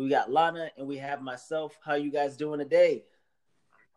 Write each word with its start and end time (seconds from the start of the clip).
we 0.00 0.08
got 0.08 0.32
Lana, 0.32 0.70
and 0.78 0.86
we 0.86 0.96
have 0.96 1.20
myself. 1.20 1.78
How 1.84 1.94
you 1.94 2.10
guys 2.10 2.36
doing 2.36 2.58
today? 2.58 3.04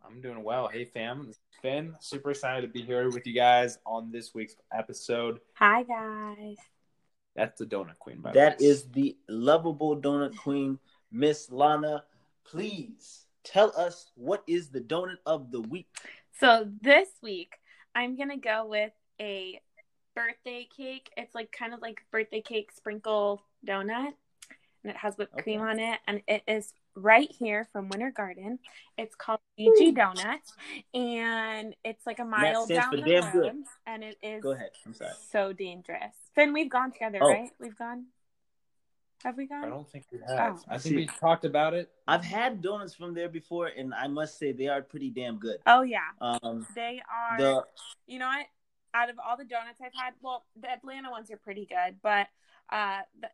I'm 0.05 0.19
doing 0.19 0.43
well. 0.43 0.67
Hey, 0.67 0.83
fam. 0.83 1.27
This 1.27 1.37
is 1.37 1.41
Finn. 1.61 1.95
Super 2.01 2.31
excited 2.31 2.61
to 2.61 2.67
be 2.67 2.81
here 2.81 3.09
with 3.09 3.25
you 3.25 3.33
guys 3.33 3.77
on 3.85 4.11
this 4.11 4.33
week's 4.35 4.57
episode. 4.73 5.39
Hi, 5.53 5.83
guys. 5.83 6.57
That's 7.37 7.57
the 7.59 7.65
Donut 7.65 7.97
Queen, 7.99 8.19
by 8.19 8.33
That 8.33 8.59
the 8.59 8.65
way. 8.65 8.71
is 8.71 8.89
the 8.91 9.17
lovable 9.29 9.95
donut 9.95 10.35
queen, 10.35 10.77
Miss 11.09 11.49
Lana. 11.49 12.03
Please 12.43 13.25
tell 13.45 13.71
us 13.77 14.11
what 14.15 14.43
is 14.45 14.69
the 14.69 14.81
donut 14.81 15.17
of 15.25 15.51
the 15.51 15.61
week. 15.61 15.87
So 16.37 16.69
this 16.81 17.07
week, 17.21 17.53
I'm 17.95 18.17
gonna 18.17 18.37
go 18.37 18.65
with 18.65 18.91
a 19.21 19.61
birthday 20.15 20.67
cake. 20.75 21.11
It's 21.15 21.33
like 21.33 21.51
kind 21.57 21.73
of 21.73 21.81
like 21.81 22.01
birthday 22.11 22.41
cake 22.41 22.71
sprinkle 22.75 23.41
donut, 23.65 24.13
and 24.83 24.91
it 24.91 24.97
has 24.97 25.17
whipped 25.17 25.37
cream 25.37 25.61
on 25.61 25.79
it, 25.79 25.99
and 26.07 26.21
it 26.27 26.43
is 26.47 26.73
right 26.95 27.31
here 27.31 27.67
from 27.71 27.89
Winter 27.89 28.11
Garden. 28.11 28.59
It's 28.97 29.15
called 29.15 29.39
DG 29.59 29.95
Donut, 29.95 30.39
and 30.93 31.75
it's 31.83 32.05
like 32.05 32.19
a 32.19 32.25
mile 32.25 32.65
stands 32.65 32.85
down 32.91 33.03
the 33.03 33.13
road, 33.21 33.31
good. 33.31 33.63
and 33.87 34.03
it 34.03 34.17
is 34.21 34.43
Go 34.43 34.51
ahead. 34.51 34.69
I'm 34.85 34.93
sorry. 34.93 35.11
so 35.31 35.53
dangerous. 35.53 36.13
Finn, 36.35 36.53
we've 36.53 36.69
gone 36.69 36.91
together, 36.91 37.19
Oh. 37.21 37.29
right? 37.29 37.49
We've 37.59 37.77
gone. 37.77 38.05
Have 39.23 39.37
we 39.37 39.47
gone? 39.47 39.63
I 39.63 39.69
don't 39.69 39.89
think 39.89 40.05
we 40.11 40.19
have. 40.27 40.57
Oh. 40.59 40.63
I 40.67 40.77
See- 40.77 40.89
think 40.95 41.11
we 41.11 41.17
talked 41.17 41.45
about 41.45 41.73
it. 41.73 41.89
I've 42.07 42.25
had 42.25 42.61
donuts 42.61 42.93
from 42.93 43.13
there 43.13 43.29
before, 43.29 43.67
and 43.67 43.93
I 43.93 44.07
must 44.07 44.37
say 44.37 44.51
they 44.51 44.67
are 44.67 44.81
pretty 44.81 45.09
damn 45.11 45.37
good. 45.37 45.59
Oh 45.65 45.81
yeah, 45.81 45.99
Um, 46.19 46.67
they 46.75 47.01
are. 47.09 47.37
the 47.37 47.65
you 48.05 48.19
know 48.19 48.27
what? 48.27 48.47
Out 48.95 49.09
of 49.09 49.15
all 49.25 49.37
the 49.37 49.45
donuts 49.45 49.79
I've 49.81 49.93
had, 49.95 50.13
well, 50.21 50.45
the 50.59 50.69
Atlanta 50.69 51.09
ones 51.09 51.31
are 51.31 51.37
pretty 51.37 51.65
good, 51.65 51.95
but 52.03 52.27
uh, 52.69 52.99
the 53.19 53.29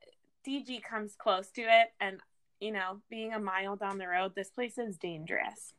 DG 0.48 0.84
comes 0.84 1.16
close 1.18 1.50
to 1.52 1.62
it. 1.62 1.88
And 2.00 2.20
you 2.60 2.72
know, 2.72 3.02
being 3.10 3.34
a 3.34 3.40
mile 3.40 3.76
down 3.76 3.98
the 3.98 4.08
road, 4.08 4.34
this 4.36 4.50
place 4.50 4.78
is 4.78 4.98
dangerous. 4.98 5.74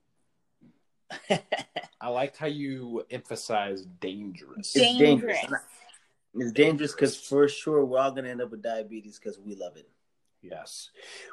I 2.00 2.08
liked 2.08 2.36
how 2.36 2.46
you 2.46 3.04
emphasized 3.10 4.00
dangerous. 4.00 4.58
It's 4.58 4.72
dangerous. 4.72 5.40
dangerous. 5.40 5.62
it's 6.34 6.52
dangerous 6.52 6.92
because 6.92 7.16
for 7.16 7.48
sure 7.48 7.84
we're 7.84 7.98
all 7.98 8.12
gonna 8.12 8.28
end 8.28 8.40
up 8.40 8.50
with 8.50 8.62
diabetes 8.62 9.18
because 9.18 9.38
we 9.38 9.54
love 9.54 9.76
it. 9.76 9.88
Yes. 10.42 10.90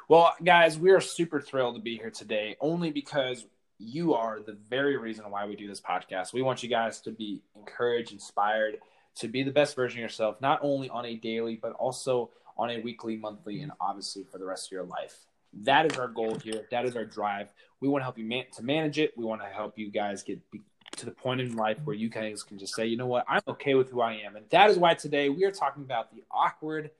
Well, 0.08 0.34
guys, 0.44 0.78
we 0.78 0.90
are 0.90 1.00
super 1.00 1.40
thrilled 1.40 1.76
to 1.76 1.80
be 1.80 1.96
here 1.96 2.10
today 2.10 2.56
only 2.60 2.90
because 2.90 3.46
you 3.78 4.14
are 4.14 4.40
the 4.40 4.56
very 4.68 4.96
reason 4.96 5.30
why 5.30 5.46
we 5.46 5.56
do 5.56 5.68
this 5.68 5.80
podcast. 5.80 6.32
We 6.32 6.42
want 6.42 6.62
you 6.62 6.68
guys 6.68 7.00
to 7.02 7.12
be 7.12 7.42
encouraged, 7.56 8.12
inspired 8.12 8.78
to 9.16 9.28
be 9.28 9.42
the 9.42 9.50
best 9.50 9.74
version 9.76 10.00
of 10.00 10.02
yourself, 10.02 10.40
not 10.40 10.60
only 10.62 10.90
on 10.90 11.06
a 11.06 11.14
daily, 11.16 11.56
but 11.60 11.72
also 11.72 12.30
on 12.58 12.70
a 12.70 12.80
weekly, 12.80 13.16
monthly, 13.16 13.60
and 13.62 13.72
obviously 13.80 14.24
for 14.24 14.38
the 14.38 14.44
rest 14.44 14.66
of 14.68 14.72
your 14.72 14.84
life. 14.84 15.26
That 15.62 15.90
is 15.90 15.98
our 15.98 16.08
goal 16.08 16.34
here. 16.36 16.66
That 16.70 16.84
is 16.84 16.96
our 16.96 17.04
drive. 17.04 17.48
We 17.80 17.88
want 17.88 18.00
to 18.02 18.04
help 18.04 18.18
you 18.18 18.24
man- 18.24 18.46
to 18.56 18.62
manage 18.62 18.98
it. 18.98 19.16
We 19.16 19.24
want 19.24 19.40
to 19.42 19.48
help 19.48 19.78
you 19.78 19.90
guys 19.90 20.22
get 20.22 20.38
be- 20.50 20.62
to 20.96 21.04
the 21.06 21.12
point 21.12 21.40
in 21.40 21.54
life 21.54 21.78
where 21.84 21.94
you 21.96 22.08
guys 22.08 22.42
can 22.42 22.58
just 22.58 22.74
say, 22.74 22.86
you 22.86 22.96
know 22.96 23.06
what, 23.06 23.24
I'm 23.28 23.40
okay 23.46 23.74
with 23.74 23.90
who 23.90 24.00
I 24.00 24.14
am. 24.26 24.36
And 24.36 24.44
that 24.50 24.68
is 24.70 24.76
why 24.78 24.94
today 24.94 25.28
we 25.28 25.44
are 25.44 25.50
talking 25.50 25.82
about 25.84 26.10
the 26.12 26.22
awkward 26.30 26.90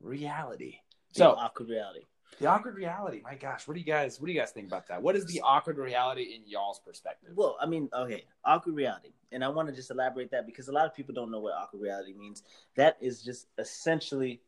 reality. 0.00 0.78
So 1.12 1.20
So 1.22 1.30
awkward 1.38 1.68
reality. 1.68 2.00
the 2.40 2.46
awkward 2.46 2.74
reality. 2.76 3.20
My 3.22 3.36
gosh, 3.36 3.68
what 3.68 3.74
do 3.74 3.80
you 3.80 3.86
guys 3.86 4.20
what 4.20 4.26
do 4.26 4.32
you 4.32 4.38
guys 4.40 4.50
think 4.50 4.66
about 4.66 4.88
that? 4.88 5.00
What 5.00 5.14
is 5.16 5.24
the 5.26 5.40
awkward 5.42 5.78
reality 5.78 6.34
in 6.34 6.42
y'all's 6.46 6.80
perspective? 6.80 7.30
Well, 7.34 7.56
I 7.60 7.66
mean, 7.66 7.88
okay, 7.94 8.24
awkward 8.44 8.74
reality, 8.74 9.10
and 9.30 9.44
I 9.44 9.48
want 9.48 9.68
to 9.68 9.74
just 9.74 9.90
elaborate 9.90 10.30
that 10.32 10.46
because 10.46 10.68
a 10.68 10.72
lot 10.72 10.86
of 10.86 10.94
people 10.94 11.14
don't 11.14 11.30
know 11.30 11.38
what 11.40 11.54
awkward 11.54 11.82
reality 11.82 12.12
means. 12.12 12.42
That 12.76 12.96
is 13.00 13.22
just 13.22 13.46
essentially 13.58 14.40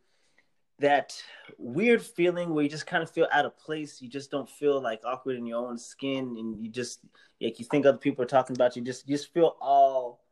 that 0.79 1.21
weird 1.59 2.03
feeling 2.03 2.55
where 2.55 2.63
you 2.63 2.71
just 2.71 2.87
kind 2.87 3.03
of 3.03 3.11
feel 3.11 3.27
out 3.33 3.47
of 3.47 3.57
place. 3.57 4.01
You 4.03 4.09
just 4.09 4.31
don't 4.31 4.49
feel 4.49 4.81
like 4.81 5.01
awkward 5.05 5.37
in 5.37 5.47
your 5.47 5.67
own 5.67 5.79
skin, 5.79 6.37
and 6.39 6.63
you 6.63 6.71
just 6.71 7.01
like 7.41 7.59
you 7.59 7.65
think 7.65 7.87
other 7.87 7.99
people 7.99 8.23
are 8.23 8.29
talking 8.29 8.57
about 8.57 8.77
you. 8.77 8.83
Just 8.83 9.09
you 9.09 9.17
just 9.17 9.33
feel 9.33 9.57
all 9.61 10.25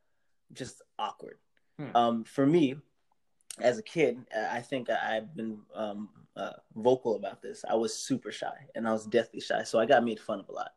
just 0.53 0.83
awkward. 0.99 1.39
Hmm. 1.79 1.97
Um, 1.97 2.25
for 2.25 2.47
me, 2.47 2.77
as 3.61 3.79
a 3.79 3.83
kid, 3.83 4.25
I 4.37 4.61
think 4.61 4.89
I've 4.91 5.35
been 5.35 5.59
um, 5.75 6.09
uh, 6.37 6.53
vocal 6.77 7.17
about 7.17 7.43
this. 7.43 7.65
I 7.69 7.75
was 7.75 7.95
super 7.95 8.31
shy, 8.31 8.69
and 8.75 8.87
I 8.87 8.93
was 8.93 9.07
deathly 9.07 9.41
shy, 9.41 9.63
so 9.63 9.79
I 9.79 9.87
got 9.87 10.05
made 10.05 10.21
fun 10.21 10.41
of 10.41 10.49
a 10.49 10.53
lot. 10.53 10.73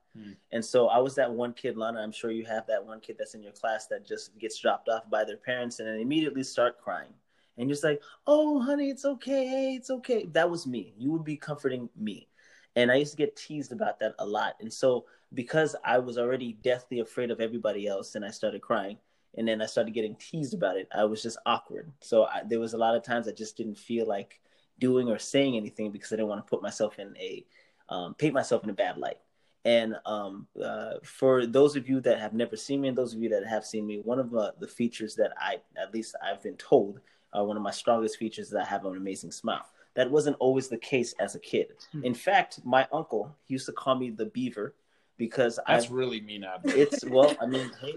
And 0.52 0.64
so 0.64 0.88
I 0.88 0.98
was 1.00 1.16
that 1.16 1.32
one 1.32 1.54
kid, 1.54 1.78
Lana. 1.78 2.00
I'm 2.00 2.12
sure 2.12 2.32
you 2.32 2.46
have 2.46 2.66
that 2.68 2.84
one 2.84 3.00
kid 3.00 3.18
that's 3.20 3.36
in 3.36 3.44
your 3.44 3.52
class 3.52 3.88
that 3.88 4.06
just 4.06 4.38
gets 4.40 4.60
dropped 4.60 4.90
off 4.90 5.10
by 5.10 5.24
their 5.24 5.38
parents 5.38 5.80
and 5.80 5.88
then 5.88 6.00
immediately 6.00 6.44
start 6.44 6.82
crying. 6.82 7.14
And 7.58 7.70
just 7.70 7.84
like, 7.84 8.02
oh, 8.28 8.60
honey, 8.62 8.90
it's 8.90 9.06
okay. 9.06 9.74
It's 9.76 9.90
okay. 9.90 10.28
That 10.34 10.50
was 10.50 10.68
me. 10.68 10.94
You 10.98 11.12
would 11.12 11.24
be 11.24 11.38
comforting 11.38 11.90
me. 11.98 12.28
And 12.76 12.92
I 12.92 12.96
used 12.96 13.12
to 13.12 13.18
get 13.18 13.36
teased 13.36 13.72
about 13.72 14.00
that 14.00 14.14
a 14.20 14.26
lot. 14.26 14.56
And 14.62 14.72
so 14.72 15.06
because 15.34 15.76
I 15.84 15.98
was 15.98 16.18
already 16.18 16.54
deathly 16.62 17.00
afraid 17.00 17.32
of 17.32 17.42
everybody 17.42 17.88
else 17.88 18.16
and 18.16 18.24
I 18.24 18.30
started 18.30 18.62
crying, 18.62 18.98
and 19.38 19.48
then 19.48 19.62
I 19.62 19.66
started 19.66 19.94
getting 19.94 20.16
teased 20.16 20.54
about 20.54 20.78
it, 20.78 20.88
I 20.96 21.04
was 21.06 21.22
just 21.22 21.38
awkward. 21.46 21.92
So 22.00 22.26
I, 22.26 22.42
there 22.48 22.60
was 22.60 22.74
a 22.74 22.78
lot 22.78 22.96
of 22.96 23.04
times 23.04 23.28
I 23.28 23.32
just 23.32 23.58
didn't 23.58 23.78
feel 23.78 24.08
like 24.08 24.40
doing 24.80 25.10
or 25.10 25.20
saying 25.20 25.58
anything 25.58 25.92
because 25.92 26.12
I 26.12 26.18
didn't 26.18 26.30
want 26.30 26.46
to 26.46 26.50
put 26.50 26.62
myself 26.62 27.00
in 27.00 27.16
a, 27.18 27.46
um, 27.90 28.14
paint 28.16 28.34
myself 28.34 28.64
in 28.64 28.70
a 28.70 28.74
bad 28.74 28.98
light. 28.98 29.18
And 29.66 29.96
um, 30.06 30.48
uh, 30.64 30.94
for 31.04 31.46
those 31.46 31.76
of 31.76 31.90
you 31.90 32.00
that 32.02 32.20
have 32.20 32.34
never 32.34 32.56
seen 32.56 32.82
me, 32.82 32.88
and 32.88 32.98
those 32.98 33.14
of 33.14 33.22
you 33.22 33.30
that 33.30 33.46
have 33.46 33.66
seen 33.66 33.86
me, 33.86 34.00
one 34.04 34.18
of 34.18 34.34
uh, 34.34 34.52
the 34.60 34.68
features 34.68 35.16
that 35.16 35.34
I, 35.38 35.58
at 35.76 35.94
least 35.94 36.16
I've 36.24 36.42
been 36.42 36.56
told, 36.56 37.02
uh, 37.36 37.44
one 37.44 37.58
of 37.58 37.64
my 37.64 37.72
strongest 37.72 38.18
features 38.18 38.48
is 38.48 38.52
that 38.52 38.62
I 38.62 38.70
have 38.70 38.86
an 38.86 38.96
amazing 38.96 39.32
smile. 39.32 39.66
That 39.96 40.12
wasn't 40.12 40.38
always 40.40 40.68
the 40.68 40.78
case 40.78 41.14
as 41.20 41.36
a 41.36 41.40
kid. 41.40 41.74
Hmm. 41.92 42.04
In 42.04 42.14
fact, 42.14 42.60
my 42.64 42.88
uncle 42.92 43.36
used 43.48 43.66
to 43.66 43.72
call 43.72 43.96
me 43.96 44.12
the 44.12 44.28
beaver 44.28 44.76
because 45.18 45.60
I. 45.66 45.74
That's 45.74 45.90
really 45.90 46.22
mean 46.22 46.44
of 46.44 46.66
you. 46.66 46.72
It's 46.76 47.04
well, 47.10 47.36
I 47.42 47.46
mean, 47.46 47.72
hey, 47.82 47.96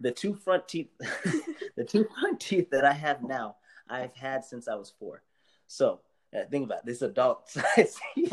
the 0.00 0.10
two 0.10 0.34
front 0.34 0.66
teeth, 0.68 0.88
the 1.76 1.84
two 1.84 2.06
front 2.20 2.40
teeth 2.40 2.70
that 2.70 2.84
I 2.84 2.92
have 2.92 3.22
now, 3.22 3.56
I've 3.88 4.14
had 4.14 4.44
since 4.44 4.68
I 4.68 4.74
was 4.74 4.92
four. 4.98 5.22
So 5.68 6.00
uh, 6.36 6.44
think 6.50 6.64
about 6.64 6.78
it, 6.78 6.86
this 6.86 7.02
adult 7.02 7.48
size 7.76 7.96
teeth. 8.14 8.32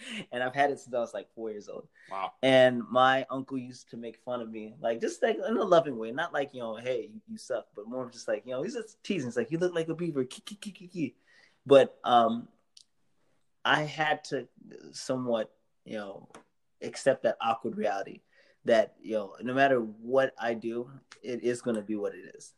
and 0.32 0.42
I've 0.42 0.54
had 0.54 0.70
it 0.70 0.80
since 0.80 0.94
I 0.94 0.98
was 0.98 1.14
like 1.14 1.28
four 1.34 1.50
years 1.50 1.68
old. 1.68 1.88
Wow. 2.10 2.32
And 2.42 2.82
my 2.90 3.26
uncle 3.30 3.58
used 3.58 3.90
to 3.90 3.96
make 3.96 4.18
fun 4.18 4.40
of 4.40 4.50
me, 4.50 4.74
like 4.80 5.00
just 5.00 5.22
like 5.22 5.36
in 5.36 5.56
a 5.56 5.64
loving 5.64 5.96
way, 5.96 6.10
not 6.12 6.32
like 6.32 6.54
you 6.54 6.60
know, 6.60 6.76
hey, 6.76 7.10
you, 7.12 7.20
you 7.28 7.38
suck, 7.38 7.66
but 7.74 7.88
more 7.88 8.04
of 8.04 8.12
just 8.12 8.28
like 8.28 8.42
you 8.44 8.52
know, 8.52 8.62
he's 8.62 8.74
just 8.74 9.02
teasing. 9.02 9.28
It's 9.28 9.36
like 9.36 9.50
you 9.50 9.58
look 9.58 9.74
like 9.74 9.88
a 9.88 9.94
beaver. 9.94 10.26
But 11.66 11.98
um, 12.04 12.48
I 13.64 13.82
had 13.82 14.24
to 14.24 14.48
somewhat, 14.92 15.52
you 15.84 15.96
know, 15.96 16.28
accept 16.82 17.24
that 17.24 17.36
awkward 17.40 17.76
reality 17.76 18.20
that 18.64 18.94
you 19.00 19.14
know, 19.14 19.34
no 19.42 19.54
matter 19.54 19.78
what 19.80 20.34
I 20.40 20.54
do, 20.54 20.90
it 21.22 21.42
is 21.42 21.62
going 21.62 21.76
to 21.76 21.82
be 21.82 21.96
what 21.96 22.14
it 22.14 22.34
is, 22.36 22.52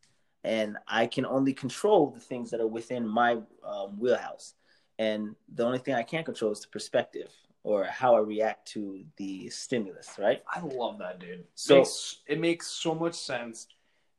and 0.44 0.76
I 0.86 1.06
can 1.06 1.26
only 1.26 1.52
control 1.52 2.10
the 2.10 2.20
things 2.20 2.50
that 2.50 2.60
are 2.60 2.66
within 2.66 3.06
my 3.06 3.38
um, 3.64 3.98
wheelhouse. 3.98 4.54
And 5.00 5.34
the 5.54 5.64
only 5.64 5.78
thing 5.78 5.94
I 5.94 6.02
can't 6.02 6.26
control 6.26 6.52
is 6.52 6.60
the 6.60 6.68
perspective 6.68 7.30
or 7.62 7.84
how 7.84 8.14
I 8.14 8.20
react 8.20 8.68
to 8.72 9.02
the 9.16 9.48
stimulus, 9.48 10.10
right? 10.18 10.42
I 10.46 10.60
love 10.60 10.98
that, 10.98 11.18
dude. 11.18 11.44
So- 11.54 11.74
So 11.74 11.76
makes, 11.78 12.16
it 12.26 12.38
makes 12.40 12.66
so 12.66 12.94
much 12.94 13.14
sense 13.14 13.66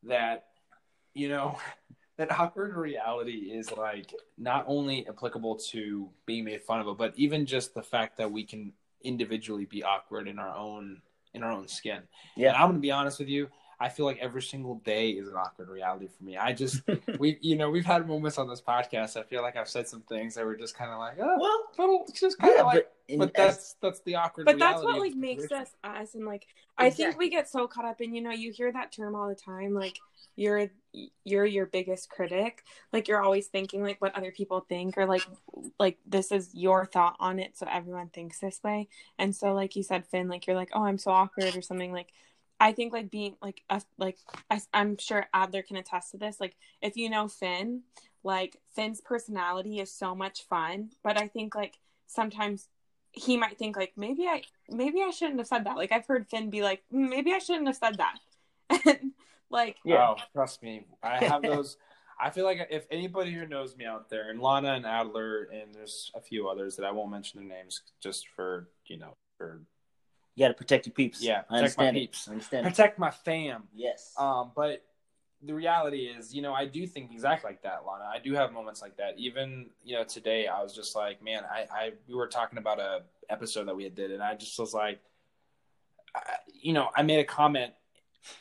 that 0.03 0.47
you 1.13 1.29
know 1.29 1.57
that 2.17 2.31
awkward 2.39 2.75
reality 2.75 3.51
is 3.59 3.71
like 3.77 4.11
not 4.37 4.63
only 4.67 5.07
applicable 5.07 5.55
to 5.71 6.09
being 6.25 6.45
made 6.45 6.61
fun 6.63 6.79
of, 6.81 6.97
but 6.97 7.13
even 7.15 7.45
just 7.45 7.73
the 7.75 7.83
fact 7.83 8.17
that 8.17 8.31
we 8.31 8.43
can 8.43 8.73
individually 9.03 9.65
be 9.65 9.83
awkward 9.83 10.27
in 10.27 10.39
our 10.39 10.55
own 10.55 11.01
in 11.35 11.43
our 11.43 11.51
own 11.51 11.67
skin. 11.67 12.01
Yeah. 12.35 12.49
And 12.49 12.57
I'm 12.57 12.69
gonna 12.69 12.79
be 12.79 12.91
honest 12.91 13.19
with 13.19 13.29
you. 13.29 13.49
I 13.81 13.89
feel 13.89 14.05
like 14.05 14.19
every 14.19 14.41
single 14.43 14.75
day 14.75 15.09
is 15.09 15.27
an 15.27 15.35
awkward 15.35 15.69
reality 15.69 16.07
for 16.07 16.23
me. 16.23 16.37
I 16.37 16.53
just 16.53 16.81
we 17.19 17.37
you 17.41 17.55
know 17.55 17.69
we've 17.69 17.85
had 17.85 18.07
moments 18.07 18.37
on 18.37 18.47
this 18.47 18.61
podcast. 18.61 19.17
I 19.17 19.23
feel 19.23 19.41
like 19.41 19.55
I've 19.57 19.67
said 19.69 19.87
some 19.87 20.01
things 20.01 20.35
that 20.35 20.45
were 20.45 20.55
just 20.55 20.75
kind 20.77 20.91
of 20.91 20.99
like 20.99 21.17
oh 21.19 21.37
Well, 21.39 21.59
little 21.77 22.05
just 22.13 22.37
kind 22.39 22.51
of 22.53 22.57
yeah, 22.57 22.63
like. 22.63 22.75
but, 22.75 22.93
But, 23.07 23.13
in- 23.13 23.21
as- 23.23 23.31
that's 23.35 23.73
that's 23.81 23.99
the 24.01 24.15
awkward. 24.15 24.45
but 24.45 24.59
that's 24.59 24.83
what 24.83 24.99
like 24.99 25.15
makes 25.15 25.43
situation. 25.43 25.63
us 25.63 25.75
us 25.83 26.15
and 26.15 26.25
like 26.25 26.47
i 26.77 26.89
think 26.89 27.17
we 27.19 27.29
get 27.29 27.49
so 27.49 27.67
caught 27.67 27.83
up 27.85 27.99
in 28.01 28.15
you 28.15 28.21
know 28.21 28.31
you 28.31 28.51
hear 28.51 28.71
that 28.71 28.91
term 28.91 29.15
all 29.15 29.27
the 29.27 29.35
time 29.35 29.73
like 29.73 29.99
you're 30.37 30.69
you're 31.25 31.45
your 31.45 31.65
biggest 31.65 32.09
critic 32.09 32.63
like 32.93 33.07
you're 33.07 33.21
always 33.21 33.47
thinking 33.47 33.83
like 33.83 33.99
what 34.01 34.15
other 34.15 34.31
people 34.31 34.61
think 34.61 34.97
or 34.97 35.05
like 35.05 35.23
like 35.79 35.97
this 36.07 36.31
is 36.31 36.49
your 36.55 36.85
thought 36.85 37.15
on 37.19 37.37
it 37.39 37.57
so 37.57 37.67
everyone 37.69 38.07
thinks 38.09 38.39
this 38.39 38.61
way 38.63 38.87
and 39.19 39.35
so 39.35 39.53
like 39.53 39.75
you 39.75 39.83
said 39.83 40.05
finn 40.07 40.27
like 40.29 40.47
you're 40.47 40.55
like 40.55 40.71
oh 40.73 40.85
i'm 40.85 40.97
so 40.97 41.11
awkward 41.11 41.55
or 41.55 41.61
something 41.61 41.91
like 41.91 42.13
i 42.61 42.71
think 42.71 42.93
like 42.93 43.11
being 43.11 43.35
like 43.41 43.61
us 43.69 43.85
like 43.97 44.17
I, 44.49 44.61
i'm 44.73 44.97
sure 44.97 45.27
adler 45.33 45.61
can 45.61 45.75
attest 45.75 46.11
to 46.11 46.17
this 46.17 46.39
like 46.39 46.55
if 46.81 46.95
you 46.95 47.09
know 47.09 47.27
finn 47.27 47.81
like 48.23 48.55
finn's 48.73 49.01
personality 49.01 49.79
is 49.79 49.91
so 49.91 50.15
much 50.15 50.43
fun 50.43 50.91
but 51.03 51.17
i 51.17 51.27
think 51.27 51.55
like 51.55 51.77
sometimes 52.07 52.69
he 53.13 53.37
might 53.37 53.57
think 53.57 53.75
like 53.75 53.93
maybe 53.95 54.27
I 54.27 54.43
maybe 54.69 55.01
I 55.01 55.09
shouldn't 55.09 55.39
have 55.39 55.47
said 55.47 55.65
that. 55.65 55.75
Like 55.75 55.91
I've 55.91 56.05
heard 56.05 56.27
Finn 56.29 56.49
be 56.49 56.61
like, 56.61 56.83
"Mm, 56.93 57.09
maybe 57.09 57.33
I 57.33 57.39
shouldn't 57.39 57.67
have 57.67 57.75
said 57.77 57.97
that. 57.97 58.19
And 58.85 59.11
like 59.49 59.77
Yeah. 59.83 60.11
Oh, 60.11 60.15
trust 60.33 60.63
me, 60.63 60.85
I 61.03 61.17
have 61.17 61.41
those. 61.45 61.77
I 62.19 62.29
feel 62.29 62.45
like 62.45 62.67
if 62.69 62.85
anybody 62.91 63.33
who 63.33 63.47
knows 63.47 63.75
me 63.75 63.85
out 63.85 64.09
there, 64.09 64.29
and 64.29 64.39
Lana 64.39 64.73
and 64.73 64.85
Adler, 64.85 65.49
and 65.51 65.73
there's 65.73 66.11
a 66.15 66.21
few 66.21 66.47
others 66.47 66.75
that 66.77 66.85
I 66.85 66.91
won't 66.91 67.11
mention 67.11 67.39
their 67.39 67.49
names 67.57 67.81
just 68.01 68.27
for 68.29 68.69
you 68.85 68.97
know 68.97 69.13
for 69.37 69.61
you 70.41 70.47
got 70.47 70.57
to 70.57 70.57
protect 70.57 70.87
your 70.87 70.93
peeps. 70.93 71.21
Yeah, 71.21 71.31
I 71.31 71.35
protect 71.35 71.49
my 71.51 71.57
understand 71.57 71.97
it. 71.97 71.99
peeps. 71.99 72.27
I 72.27 72.31
understand. 72.31 72.65
it. 72.65 72.69
protect 72.71 72.99
my 72.99 73.11
fam. 73.11 73.63
Yes. 73.75 74.13
Um, 74.17 74.51
but 74.55 74.83
the 75.43 75.53
reality 75.53 76.05
is, 76.05 76.33
you 76.33 76.41
know, 76.41 76.53
I 76.53 76.65
do 76.65 76.87
think 76.87 77.11
exactly 77.11 77.51
like 77.51 77.61
that, 77.61 77.83
Lana. 77.85 78.05
I 78.11 78.17
do 78.17 78.33
have 78.33 78.51
moments 78.51 78.81
like 78.81 78.97
that. 78.97 79.17
Even 79.17 79.67
you 79.83 79.95
know, 79.95 80.03
today 80.03 80.47
I 80.47 80.63
was 80.63 80.73
just 80.73 80.95
like, 80.95 81.23
man, 81.23 81.43
I, 81.43 81.65
I 81.71 81.91
we 82.07 82.15
were 82.15 82.27
talking 82.27 82.57
about 82.57 82.79
a 82.79 83.03
episode 83.29 83.67
that 83.67 83.75
we 83.75 83.83
had 83.83 83.93
did, 83.93 84.11
and 84.11 84.23
I 84.23 84.33
just 84.33 84.57
was 84.57 84.73
like, 84.73 84.99
I, 86.15 86.21
you 86.51 86.73
know, 86.73 86.89
I 86.95 87.03
made 87.03 87.19
a 87.19 87.23
comment, 87.23 87.73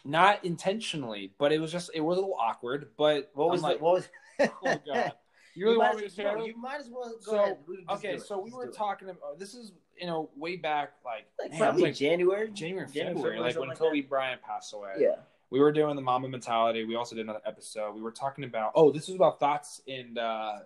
not 0.02 0.42
intentionally, 0.42 1.34
but 1.38 1.52
it 1.52 1.60
was 1.60 1.70
just 1.70 1.90
it 1.94 2.00
was 2.00 2.16
a 2.16 2.20
little 2.22 2.36
awkward. 2.40 2.88
But 2.96 3.30
what 3.34 3.50
was 3.50 3.62
I'm 3.62 3.68
the, 3.68 3.72
like, 3.74 3.82
what 3.82 3.94
was? 3.94 4.08
oh 4.64 4.80
god, 4.86 5.12
you 5.54 5.66
really 5.66 5.76
might 5.78 5.88
want 5.88 5.98
me 5.98 6.08
to 6.08 6.14
share? 6.14 6.36
no, 6.36 6.44
it? 6.44 6.48
You 6.48 6.56
might 6.56 6.80
as 6.80 6.88
well 6.90 7.10
go 7.26 7.32
So, 7.32 7.42
ahead. 7.42 7.58
We 7.68 7.84
Okay, 7.90 8.16
so 8.18 8.38
we 8.38 8.50
were 8.52 8.68
talking 8.68 9.10
about 9.10 9.38
this 9.38 9.54
is 9.54 9.72
you 10.00 10.06
know 10.06 10.30
way 10.36 10.56
back 10.56 10.92
like, 11.04 11.26
like 11.38 11.50
man, 11.50 11.60
probably 11.60 11.82
like 11.82 11.94
January, 11.94 12.50
January, 12.50 12.86
January, 12.92 13.14
February, 13.14 13.38
like 13.40 13.58
when 13.58 13.68
something 13.68 13.76
Kobe 13.76 14.00
Bryant 14.02 14.40
passed 14.42 14.72
away. 14.72 14.94
Yeah. 14.98 15.16
we 15.50 15.60
were 15.60 15.72
doing 15.72 15.96
the 15.96 16.02
Mamba 16.02 16.28
mentality. 16.28 16.84
We 16.84 16.96
also 16.96 17.14
did 17.16 17.22
another 17.22 17.42
episode. 17.44 17.94
We 17.94 18.02
were 18.02 18.12
talking 18.12 18.44
about 18.44 18.72
oh, 18.74 18.90
this 18.90 19.08
was 19.08 19.16
about 19.16 19.38
thoughts 19.40 19.82
and 19.86 20.18
uh, 20.18 20.60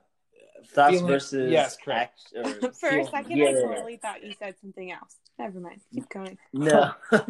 Thoughts 0.69 0.95
feeling- 0.95 1.07
versus 1.07 1.51
yes, 1.51 1.77
correct. 1.77 2.33
act- 2.37 2.63
or 2.63 2.73
for 2.81 2.89
a 2.89 3.05
second 3.07 3.37
yeah, 3.37 3.47
I 3.47 3.49
yeah, 3.49 3.55
yeah. 3.59 3.67
totally 3.67 3.97
thought 3.97 4.25
you 4.25 4.33
said 4.39 4.55
something 4.61 4.91
else. 4.93 5.17
Never 5.39 5.61
mind. 5.61 5.81
Keep 5.93 6.09
going. 6.09 6.39
No. 6.53 6.93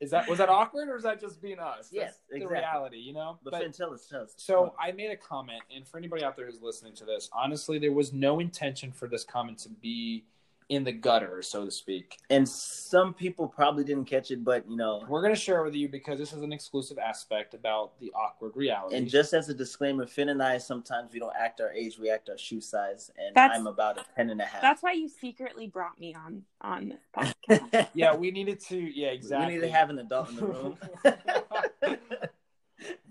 is 0.00 0.10
that 0.10 0.28
was 0.28 0.38
that 0.38 0.48
awkward 0.48 0.88
or 0.88 0.96
is 0.96 1.02
that 1.02 1.20
just 1.20 1.42
being 1.42 1.58
us? 1.58 1.88
Yes, 1.90 2.18
That's 2.30 2.42
the 2.42 2.48
reality, 2.48 2.98
you 2.98 3.12
know. 3.12 3.38
but 3.44 3.54
Finn, 3.54 3.72
tell 3.72 3.92
us, 3.92 4.06
tell 4.06 4.22
us. 4.22 4.34
So 4.36 4.74
I 4.80 4.92
made 4.92 5.10
a 5.10 5.16
comment, 5.16 5.62
and 5.74 5.86
for 5.86 5.98
anybody 5.98 6.24
out 6.24 6.36
there 6.36 6.46
who's 6.46 6.62
listening 6.62 6.94
to 6.94 7.04
this, 7.04 7.28
honestly, 7.32 7.78
there 7.78 7.92
was 7.92 8.12
no 8.12 8.40
intention 8.40 8.92
for 8.92 9.08
this 9.08 9.24
comment 9.24 9.58
to 9.58 9.68
be 9.68 10.24
in 10.72 10.84
the 10.84 10.92
gutter, 10.92 11.42
so 11.42 11.66
to 11.66 11.70
speak. 11.70 12.16
and 12.30 12.48
some 12.48 13.12
people 13.12 13.46
probably 13.46 13.84
didn't 13.84 14.06
catch 14.06 14.30
it, 14.30 14.42
but 14.42 14.66
you 14.68 14.74
know, 14.76 15.04
We're 15.06 15.20
going 15.20 15.34
to 15.34 15.38
share 15.40 15.60
it 15.60 15.64
with 15.64 15.74
you 15.74 15.86
because 15.86 16.18
this 16.18 16.32
is 16.32 16.40
an 16.40 16.50
exclusive 16.50 16.98
aspect 16.98 17.52
about 17.52 17.98
the 18.00 18.10
awkward 18.14 18.52
reality. 18.56 18.96
and 18.96 19.06
just 19.06 19.34
as 19.34 19.50
a 19.50 19.54
disclaimer, 19.54 20.06
Finn 20.06 20.30
and 20.30 20.42
I 20.42 20.56
sometimes 20.56 21.12
we 21.12 21.18
don't 21.18 21.34
act 21.38 21.60
our 21.60 21.70
age, 21.72 21.98
we 21.98 22.08
act 22.10 22.30
our 22.30 22.38
shoe 22.38 22.62
size, 22.62 23.10
and 23.18 23.34
That's- 23.34 23.58
I'm 23.58 23.66
about 23.66 23.98
a 23.98 24.04
ten 24.16 24.30
and 24.30 24.40
a 24.40 24.46
half. 24.46 24.62
That's 24.62 24.82
why 24.82 24.92
you 24.92 25.08
secretly 25.10 25.66
brought 25.66 26.00
me 26.00 26.14
on 26.14 26.42
on 26.62 26.88
this 26.88 27.00
podcast. 27.14 27.88
yeah, 27.94 28.14
we 28.14 28.30
needed 28.30 28.58
to. 28.68 28.76
Yeah, 28.78 29.08
exactly. 29.08 29.46
We 29.56 29.60
need 29.60 29.66
to 29.66 29.72
have 29.72 29.90
an 29.90 29.98
adult 29.98 30.30
in 30.30 30.36
the 30.36 30.46
room. 30.46 30.78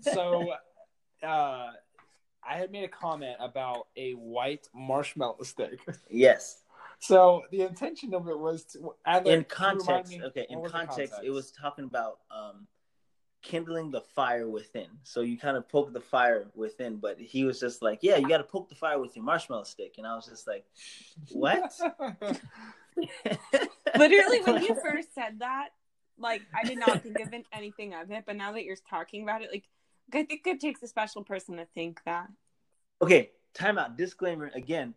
so 0.00 0.52
uh, 1.22 1.68
I 2.44 2.56
had 2.56 2.72
made 2.72 2.82
a 2.84 2.88
comment 2.88 3.36
about 3.38 3.86
a 3.96 4.12
white 4.12 4.66
marshmallow 4.74 5.42
stick. 5.42 5.78
yes. 6.10 6.58
So 7.02 7.42
the 7.50 7.62
intention 7.62 8.14
of 8.14 8.28
it 8.28 8.38
was 8.38 8.64
to 8.66 8.94
Adler, 9.04 9.32
In 9.32 9.44
can 9.44 9.74
you 9.74 9.80
remind 9.80 9.86
context, 9.86 10.12
me, 10.12 10.22
okay, 10.22 10.46
in 10.48 10.60
what 10.60 10.62
was 10.62 10.72
the 10.72 10.78
context, 10.78 11.20
it 11.24 11.30
was 11.30 11.50
talking 11.50 11.84
about 11.84 12.18
um, 12.30 12.68
kindling 13.42 13.90
the 13.90 14.00
fire 14.00 14.48
within. 14.48 14.86
So 15.02 15.22
you 15.22 15.36
kind 15.36 15.56
of 15.56 15.68
poke 15.68 15.92
the 15.92 16.00
fire 16.00 16.46
within, 16.54 16.98
but 16.98 17.18
he 17.18 17.44
was 17.44 17.58
just 17.58 17.82
like, 17.82 17.98
"Yeah, 18.02 18.18
you 18.18 18.28
got 18.28 18.38
to 18.38 18.44
poke 18.44 18.68
the 18.68 18.76
fire 18.76 19.00
with 19.00 19.16
your 19.16 19.24
marshmallow 19.24 19.64
stick," 19.64 19.94
and 19.98 20.06
I 20.06 20.14
was 20.14 20.26
just 20.26 20.46
like, 20.46 20.64
"What?" 21.32 21.72
Literally, 23.98 24.42
when 24.42 24.62
you 24.62 24.76
first 24.80 25.12
said 25.12 25.40
that, 25.40 25.70
like 26.16 26.42
I 26.54 26.64
did 26.64 26.78
not 26.78 27.02
think 27.02 27.18
of 27.18 27.34
it, 27.34 27.46
anything 27.52 27.94
of 27.94 28.12
it, 28.12 28.22
but 28.24 28.36
now 28.36 28.52
that 28.52 28.62
you're 28.62 28.76
talking 28.88 29.24
about 29.24 29.42
it, 29.42 29.50
like 29.50 29.64
I 30.12 30.22
think 30.22 30.46
it 30.46 30.60
takes 30.60 30.80
a 30.84 30.86
special 30.86 31.24
person 31.24 31.56
to 31.56 31.66
think 31.74 32.00
that. 32.04 32.28
Okay, 33.02 33.30
timeout. 33.54 33.96
Disclaimer 33.96 34.50
again. 34.54 34.94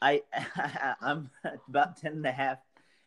I 0.00 0.22
I'm 1.00 1.30
about 1.68 1.96
10 1.96 2.12
and 2.12 2.26
a 2.26 2.32
half 2.32 2.58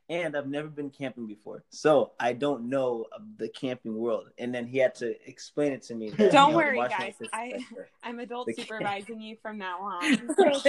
and 0.10 0.36
I've 0.36 0.48
never 0.48 0.68
been 0.69 0.90
camping 0.90 1.28
before. 1.28 1.63
So 1.69 2.13
I 2.19 2.34
don't 2.34 2.68
know 2.69 3.06
of 3.12 3.22
the 3.38 3.48
camping 3.48 3.96
world. 3.96 4.30
And 4.40 4.54
then 4.54 4.66
he 4.66 4.80
had 4.80 4.96
to 4.96 5.13
explain 5.30 5.72
it 5.72 5.84
to 5.84 5.96
me. 5.96 6.10
that, 6.10 6.31
Don't 6.31 6.48
you 6.50 6.51
know, 6.54 6.57
worry, 6.57 6.78
guys. 6.90 7.13
I, 7.31 7.63
I'm 8.04 8.19
adult 8.19 8.48
The- 8.48 8.54
supervising 8.54 9.22
you 9.22 9.38
from 9.42 9.60
now 9.60 9.80
on. 9.81 10.30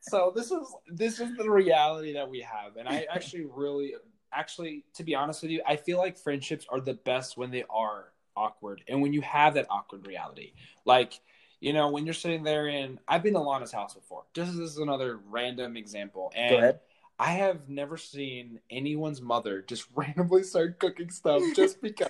so 0.00 0.32
this 0.34 0.50
is 0.50 0.74
this 0.88 1.20
is 1.20 1.36
the 1.36 1.50
reality 1.50 2.12
that 2.12 2.28
we 2.28 2.40
have 2.40 2.76
and 2.76 2.88
i 2.88 3.06
actually 3.14 3.46
really 3.54 3.94
actually 4.32 4.84
to 4.94 5.02
be 5.04 5.14
honest 5.14 5.42
with 5.42 5.50
you 5.50 5.62
i 5.66 5.76
feel 5.76 5.98
like 5.98 6.18
friendships 6.18 6.66
are 6.70 6.80
the 6.80 6.94
best 6.94 7.36
when 7.36 7.50
they 7.50 7.64
are 7.70 8.12
awkward 8.36 8.82
and 8.88 9.00
when 9.00 9.12
you 9.12 9.20
have 9.22 9.54
that 9.54 9.66
awkward 9.70 10.06
reality 10.06 10.52
like 10.84 11.20
you 11.64 11.72
know 11.72 11.88
when 11.88 12.04
you're 12.04 12.14
sitting 12.14 12.42
there 12.42 12.68
in 12.68 12.98
i've 13.08 13.22
been 13.22 13.32
to 13.34 13.40
lana's 13.40 13.72
house 13.72 13.94
before 13.94 14.22
just 14.34 14.50
as 14.50 14.56
this 14.58 14.70
is 14.72 14.78
another 14.78 15.18
random 15.30 15.76
example 15.76 16.30
and 16.36 16.50
Go 16.50 16.58
ahead. 16.58 16.80
i 17.18 17.30
have 17.32 17.68
never 17.68 17.96
seen 17.96 18.60
anyone's 18.70 19.22
mother 19.22 19.62
just 19.62 19.86
randomly 19.94 20.42
start 20.42 20.78
cooking 20.78 21.10
stuff 21.10 21.42
just 21.56 21.80
because 21.80 22.08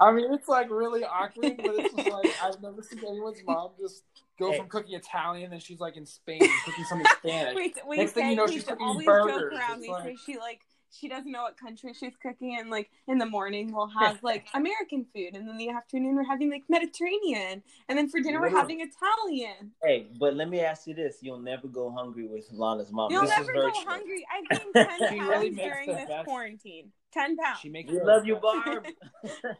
i 0.00 0.10
mean 0.12 0.32
it's 0.32 0.48
like 0.48 0.70
really 0.70 1.04
awkward 1.04 1.56
but 1.58 1.74
it's 1.76 1.94
just 1.94 2.08
like 2.10 2.32
i've 2.42 2.62
never 2.62 2.82
seen 2.82 3.00
anyone's 3.06 3.42
mom 3.46 3.70
just 3.80 4.04
go 4.38 4.50
Hey. 4.52 4.58
from 4.58 4.68
cooking 4.68 4.94
italian 4.94 5.52
and 5.52 5.62
she's 5.62 5.80
like 5.80 5.96
in 5.98 6.06
spain 6.06 6.40
cooking 6.64 6.84
something 6.84 7.06
spanish 7.18 7.54
we 7.56 7.74
we 7.86 7.96
Next 7.98 8.12
thing 8.12 8.30
you 8.30 8.36
know, 8.36 8.46
she's 8.46 8.64
cooking 8.64 8.86
always 8.86 9.04
burgers. 9.06 9.34
joke 9.34 9.52
around. 9.52 9.78
It's 9.80 9.82
We 9.82 9.88
like- 9.92 10.18
she 10.24 10.38
like 10.38 10.60
she 10.92 11.08
doesn't 11.08 11.30
know 11.30 11.42
what 11.42 11.56
country 11.56 11.92
she's 11.94 12.14
cooking, 12.22 12.56
and 12.58 12.70
like 12.70 12.90
in 13.08 13.18
the 13.18 13.26
morning 13.26 13.72
we'll 13.72 13.86
have 13.88 14.22
like 14.22 14.46
American 14.54 15.04
food, 15.14 15.34
and 15.34 15.48
then 15.48 15.56
the 15.56 15.68
afternoon 15.70 16.14
we're 16.16 16.24
having 16.24 16.50
like 16.50 16.64
Mediterranean, 16.68 17.62
and 17.88 17.98
then 17.98 18.08
for 18.08 18.20
dinner 18.20 18.38
we're 18.40 18.46
Literally. 18.46 18.60
having 18.78 18.80
Italian. 18.80 19.72
Hey, 19.82 20.06
but 20.18 20.34
let 20.34 20.48
me 20.48 20.60
ask 20.60 20.86
you 20.86 20.94
this: 20.94 21.18
You'll 21.22 21.38
never 21.40 21.68
go 21.68 21.90
hungry 21.90 22.26
with 22.26 22.46
Lana's 22.52 22.90
mom. 22.92 23.10
You'll 23.10 23.22
this 23.22 23.30
never 23.30 23.52
very 23.52 23.70
go 23.70 23.82
true. 23.82 23.84
hungry. 23.90 24.26
I've 24.32 24.48
gained 24.74 24.74
ten 24.74 24.86
pounds 25.18 25.28
really 25.28 25.50
during 25.50 25.86
this 25.88 26.08
best- 26.08 26.24
quarantine. 26.26 26.92
Ten 27.12 27.36
pounds. 27.36 27.58
She 27.60 27.68
makes 27.68 27.90
We 27.90 27.98
the 27.98 28.04
love 28.04 28.24
you, 28.24 28.34
best- 28.36 28.44
Barb. 28.64 28.86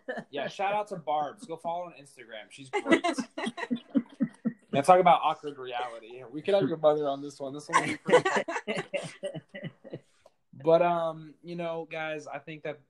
Yeah, 0.31 0.47
shout 0.49 0.73
out 0.73 0.87
to 0.89 0.97
Barb's. 0.97 1.45
Go 1.47 1.57
follow 1.57 1.87
her 1.87 1.87
on 1.87 1.93
Instagram. 2.01 2.49
She's 2.51 2.71
great. 2.85 3.05
now 4.73 4.81
talk 4.83 5.01
about 5.01 5.21
awkward 5.25 5.59
reality. 5.59 6.23
We 6.33 6.43
could 6.43 6.55
have 6.55 6.69
your 6.69 6.77
mother 6.79 7.09
on 7.09 7.21
this 7.21 7.41
one. 7.41 7.53
This 7.53 7.69
one. 7.69 7.99
Would 10.65 10.79
be 10.79 10.79
pretty 10.79 10.81
But 10.81 10.83
um, 10.87 11.35
you 11.43 11.57
know, 11.57 11.89
guys, 11.91 12.27
I 12.27 12.39
think 12.39 12.63
that 12.65 12.81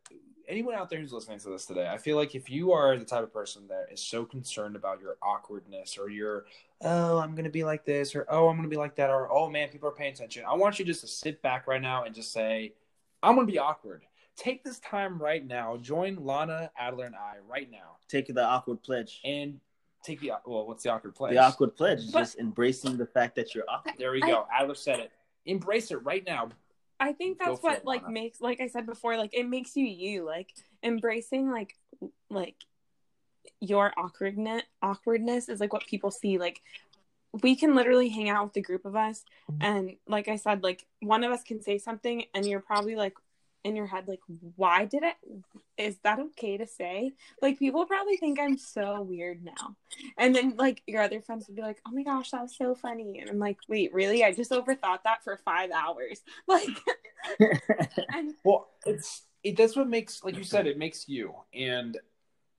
anyone 0.48 0.74
out 0.74 0.90
there 0.90 0.98
who's 1.00 1.12
listening 1.12 1.38
to 1.40 1.50
this 1.50 1.66
today, 1.66 1.88
I 1.88 1.96
feel 1.96 2.16
like 2.16 2.34
if 2.34 2.50
you 2.50 2.72
are 2.72 2.96
the 2.96 3.04
type 3.04 3.22
of 3.22 3.32
person 3.32 3.68
that 3.68 3.86
is 3.92 4.00
so 4.02 4.24
concerned 4.24 4.76
about 4.76 5.00
your 5.00 5.16
awkwardness 5.22 5.96
or 5.96 6.10
your 6.10 6.44
oh, 6.82 7.18
I'm 7.18 7.34
gonna 7.34 7.50
be 7.50 7.64
like 7.64 7.84
this 7.84 8.14
or 8.14 8.26
oh, 8.28 8.48
I'm 8.48 8.56
gonna 8.56 8.68
be 8.68 8.76
like 8.76 8.96
that 8.96 9.10
or 9.10 9.30
oh 9.32 9.48
man, 9.48 9.68
people 9.68 9.88
are 9.88 9.92
paying 9.92 10.12
attention. 10.12 10.44
I 10.48 10.54
want 10.54 10.78
you 10.78 10.84
just 10.84 11.02
to 11.02 11.06
sit 11.06 11.40
back 11.42 11.66
right 11.66 11.80
now 11.80 12.04
and 12.04 12.14
just 12.14 12.32
say, 12.32 12.74
I'm 13.22 13.34
gonna 13.36 13.46
be 13.46 13.58
awkward. 13.58 14.02
Take 14.36 14.64
this 14.64 14.78
time 14.80 15.20
right 15.20 15.46
now. 15.46 15.76
Join 15.76 16.16
Lana, 16.16 16.70
Adler, 16.78 17.04
and 17.04 17.14
I 17.14 17.34
right 17.46 17.70
now, 17.70 17.96
Take 18.08 18.26
the 18.26 18.42
awkward 18.44 18.82
pledge. 18.82 19.20
and 19.24 19.60
take 20.02 20.20
the 20.20 20.32
well. 20.46 20.66
What's 20.66 20.82
the 20.82 20.90
awkward 20.90 21.14
pledge? 21.14 21.32
The 21.32 21.38
awkward 21.38 21.76
pledge 21.76 21.98
is 21.98 22.10
But- 22.10 22.20
just 22.20 22.38
embracing 22.38 22.96
the 22.96 23.06
fact 23.06 23.36
that 23.36 23.54
you're 23.54 23.64
awkward. 23.68 23.94
There 23.98 24.12
we 24.12 24.20
go. 24.20 24.46
Adler 24.52 24.74
said 24.74 24.98
it. 24.98 25.12
Embrace 25.46 25.90
it 25.90 25.96
right 26.04 26.24
now. 26.26 26.48
I 27.00 27.12
think 27.12 27.38
that's 27.38 27.62
what 27.62 27.78
it, 27.78 27.84
like 27.84 28.02
Lana. 28.02 28.12
makes 28.12 28.40
like 28.40 28.60
I 28.60 28.68
said 28.68 28.86
before, 28.86 29.16
like 29.16 29.32
it 29.32 29.48
makes 29.48 29.74
you 29.74 29.86
you, 29.86 30.24
like 30.24 30.52
embracing 30.82 31.50
like 31.50 31.74
like 32.28 32.56
your 33.60 33.92
awkwardness 33.96 34.62
awkwardness 34.82 35.48
is 35.48 35.60
like 35.60 35.72
what 35.72 35.86
people 35.86 36.10
see. 36.10 36.38
Like 36.38 36.60
we 37.42 37.56
can 37.56 37.74
literally 37.74 38.08
hang 38.08 38.28
out 38.28 38.44
with 38.44 38.56
a 38.56 38.60
group 38.60 38.84
of 38.84 38.96
us 38.96 39.24
mm-hmm. 39.50 39.62
and 39.62 39.96
like 40.06 40.28
I 40.28 40.36
said, 40.36 40.62
like 40.62 40.86
one 41.00 41.24
of 41.24 41.32
us 41.32 41.42
can 41.42 41.62
say 41.62 41.78
something 41.78 42.24
and 42.34 42.44
you're 42.44 42.60
probably 42.60 42.96
like 42.96 43.14
in 43.64 43.76
your 43.76 43.86
head 43.86 44.08
like 44.08 44.20
why 44.56 44.84
did 44.84 45.02
it 45.02 45.16
is 45.76 45.96
that 46.04 46.18
okay 46.18 46.58
to 46.58 46.66
say? 46.66 47.12
Like 47.40 47.58
people 47.58 47.86
probably 47.86 48.16
think 48.16 48.38
i'm 48.38 48.58
so 48.58 49.02
weird 49.02 49.42
now. 49.42 49.76
And 50.18 50.34
then 50.34 50.54
like 50.56 50.82
your 50.86 51.02
other 51.02 51.20
friends 51.20 51.46
would 51.46 51.56
be 51.56 51.62
like 51.62 51.80
oh 51.86 51.92
my 51.92 52.02
gosh 52.02 52.30
that 52.30 52.42
was 52.42 52.56
so 52.56 52.74
funny. 52.74 53.18
And 53.18 53.30
i'm 53.30 53.38
like 53.38 53.58
wait 53.68 53.92
really? 53.92 54.24
I 54.24 54.32
just 54.32 54.50
overthought 54.50 55.02
that 55.04 55.24
for 55.24 55.36
five 55.44 55.70
hours. 55.70 56.20
Like 56.48 56.68
and 58.14 58.34
well 58.44 58.70
it's 58.86 59.22
it 59.42 59.56
that's 59.56 59.76
what 59.76 59.88
makes 59.88 60.24
like 60.24 60.36
you 60.36 60.44
said 60.44 60.66
it 60.66 60.78
makes 60.78 61.08
you. 61.08 61.34
And 61.54 61.98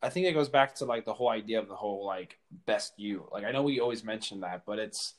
i 0.01 0.09
think 0.09 0.25
it 0.27 0.33
goes 0.33 0.49
back 0.49 0.75
to 0.75 0.85
like 0.85 1.05
the 1.05 1.13
whole 1.13 1.29
idea 1.29 1.59
of 1.59 1.67
the 1.67 1.75
whole 1.75 2.05
like 2.05 2.37
best 2.65 2.93
you. 2.97 3.27
Like 3.31 3.43
i 3.43 3.51
know 3.51 3.63
we 3.63 3.79
always 3.79 4.03
mention 4.03 4.41
that 4.41 4.63
but 4.65 4.79
it's 4.79 5.15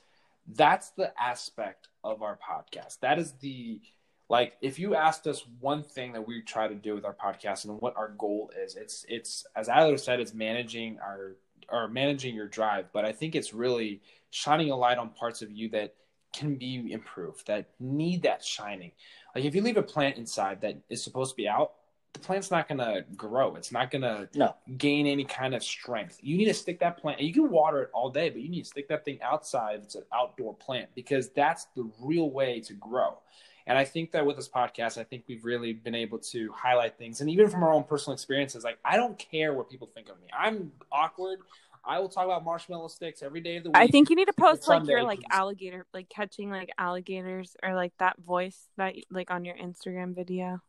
that's 0.46 0.90
the 0.90 1.12
aspect 1.20 1.88
of 2.02 2.22
our 2.22 2.36
podcast. 2.36 2.98
That 3.00 3.18
is 3.18 3.32
the 3.34 3.80
like 4.28 4.56
if 4.60 4.78
you 4.78 4.94
asked 4.94 5.26
us 5.26 5.44
one 5.60 5.82
thing 5.82 6.12
that 6.12 6.26
we 6.26 6.42
try 6.42 6.68
to 6.68 6.74
do 6.74 6.94
with 6.94 7.04
our 7.04 7.14
podcast 7.14 7.64
and 7.64 7.80
what 7.80 7.96
our 7.96 8.08
goal 8.18 8.50
is 8.62 8.76
it's 8.76 9.04
it's 9.08 9.46
as 9.56 9.68
Adler 9.68 9.98
said 9.98 10.20
it's 10.20 10.34
managing 10.34 10.98
our 11.00 11.36
or 11.68 11.88
managing 11.88 12.34
your 12.34 12.48
drive. 12.48 12.86
But 12.92 13.04
i 13.04 13.12
think 13.12 13.34
it's 13.34 13.52
really 13.52 14.00
shining 14.30 14.70
a 14.70 14.76
light 14.76 14.98
on 14.98 15.10
parts 15.10 15.42
of 15.42 15.50
you 15.50 15.68
that 15.70 15.94
can 16.32 16.56
be 16.56 16.92
improved 16.92 17.46
that 17.46 17.68
need 17.78 18.22
that 18.22 18.42
shining. 18.42 18.92
Like 19.34 19.44
if 19.44 19.54
you 19.54 19.62
leave 19.62 19.76
a 19.76 19.82
plant 19.82 20.16
inside 20.16 20.62
that 20.62 20.78
is 20.88 21.02
supposed 21.02 21.32
to 21.32 21.36
be 21.36 21.48
out 21.48 21.72
the 22.12 22.18
plant's 22.18 22.50
not 22.50 22.68
going 22.68 22.78
to 22.78 23.06
grow. 23.16 23.54
It's 23.56 23.72
not 23.72 23.90
going 23.90 24.02
to 24.02 24.28
no. 24.34 24.54
gain 24.76 25.06
any 25.06 25.24
kind 25.24 25.54
of 25.54 25.64
strength. 25.64 26.18
You 26.20 26.36
need 26.36 26.44
to 26.44 26.54
stick 26.54 26.80
that 26.80 26.98
plant 26.98 27.20
you 27.20 27.32
can 27.32 27.50
water 27.50 27.82
it 27.82 27.90
all 27.92 28.10
day 28.10 28.30
but 28.30 28.40
you 28.40 28.48
need 28.48 28.62
to 28.62 28.68
stick 28.68 28.88
that 28.88 29.04
thing 29.04 29.18
outside 29.22 29.80
it's 29.82 29.94
an 29.94 30.04
outdoor 30.12 30.54
plant 30.54 30.88
because 30.94 31.28
that's 31.30 31.66
the 31.76 31.90
real 32.00 32.30
way 32.30 32.60
to 32.60 32.74
grow 32.74 33.18
and 33.66 33.78
I 33.78 33.84
think 33.84 34.12
that 34.12 34.26
with 34.26 34.36
this 34.36 34.48
podcast, 34.48 34.98
I 34.98 35.04
think 35.04 35.24
we've 35.28 35.44
really 35.44 35.72
been 35.72 35.94
able 35.94 36.18
to 36.18 36.52
highlight 36.52 36.98
things. 36.98 37.20
And 37.20 37.30
even 37.30 37.48
from 37.48 37.62
our 37.62 37.72
own 37.72 37.84
personal 37.84 38.14
experiences, 38.14 38.64
like 38.64 38.78
I 38.84 38.96
don't 38.96 39.18
care 39.18 39.52
what 39.52 39.70
people 39.70 39.88
think 39.94 40.08
of 40.08 40.20
me. 40.20 40.28
I'm 40.36 40.72
awkward. 40.90 41.40
I 41.84 41.98
will 41.98 42.08
talk 42.08 42.24
about 42.24 42.44
marshmallow 42.44 42.88
sticks 42.88 43.22
every 43.22 43.40
day 43.40 43.56
of 43.56 43.64
the 43.64 43.70
week. 43.70 43.76
I 43.76 43.88
think 43.88 44.10
you 44.10 44.16
need 44.16 44.26
to 44.26 44.32
post 44.38 44.68
like 44.68 44.86
your 44.86 45.02
like 45.02 45.20
alligator, 45.30 45.86
like 45.92 46.08
catching 46.08 46.50
like 46.50 46.70
alligators 46.78 47.56
or 47.62 47.74
like 47.74 47.92
that 47.98 48.16
voice 48.18 48.68
that 48.76 48.94
like 49.10 49.30
on 49.30 49.44
your 49.44 49.56
Instagram 49.56 50.14
video. 50.14 50.60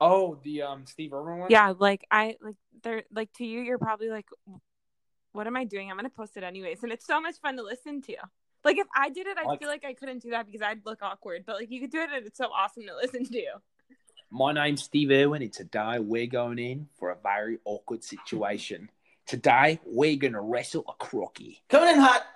Oh, 0.00 0.38
the 0.42 0.62
um 0.62 0.86
Steve 0.86 1.12
Irwin 1.12 1.38
one. 1.38 1.50
Yeah, 1.50 1.72
like 1.78 2.06
I 2.10 2.36
like 2.40 2.56
they're 2.82 3.04
like 3.14 3.32
to 3.34 3.46
you, 3.46 3.60
you're 3.60 3.78
probably 3.78 4.10
like, 4.10 4.26
what 5.32 5.46
am 5.46 5.56
I 5.56 5.64
doing? 5.64 5.90
I'm 5.90 5.96
gonna 5.96 6.10
post 6.10 6.36
it 6.36 6.42
anyways, 6.42 6.82
and 6.82 6.92
it's 6.92 7.06
so 7.06 7.20
much 7.20 7.36
fun 7.40 7.56
to 7.56 7.62
listen 7.62 8.02
to. 8.02 8.16
Like 8.64 8.78
if 8.78 8.86
I 8.94 9.10
did 9.10 9.26
it, 9.26 9.36
I 9.36 9.46
like, 9.46 9.60
feel 9.60 9.68
like 9.68 9.84
I 9.84 9.92
couldn't 9.92 10.22
do 10.22 10.30
that 10.30 10.46
because 10.46 10.62
I'd 10.62 10.84
look 10.86 11.00
awkward. 11.02 11.44
But 11.46 11.56
like 11.56 11.70
you 11.70 11.80
could 11.80 11.90
do 11.90 12.00
it, 12.00 12.10
and 12.12 12.26
it's 12.26 12.38
so 12.38 12.46
awesome 12.46 12.84
to 12.84 12.96
listen 13.02 13.24
to. 13.26 13.44
My 14.30 14.52
name's 14.52 14.82
Steve 14.82 15.10
Irwin, 15.10 15.42
and 15.42 15.52
today 15.52 15.98
we're 15.98 16.26
going 16.26 16.58
in 16.58 16.88
for 16.98 17.10
a 17.10 17.16
very 17.22 17.58
awkward 17.64 18.02
situation. 18.02 18.90
Today 19.26 19.80
we're 19.86 20.16
gonna 20.16 20.42
wrestle 20.42 20.84
a 20.86 20.92
crocky. 21.02 21.62
Coming 21.70 21.94
in 21.94 21.98
hot. 21.98 22.26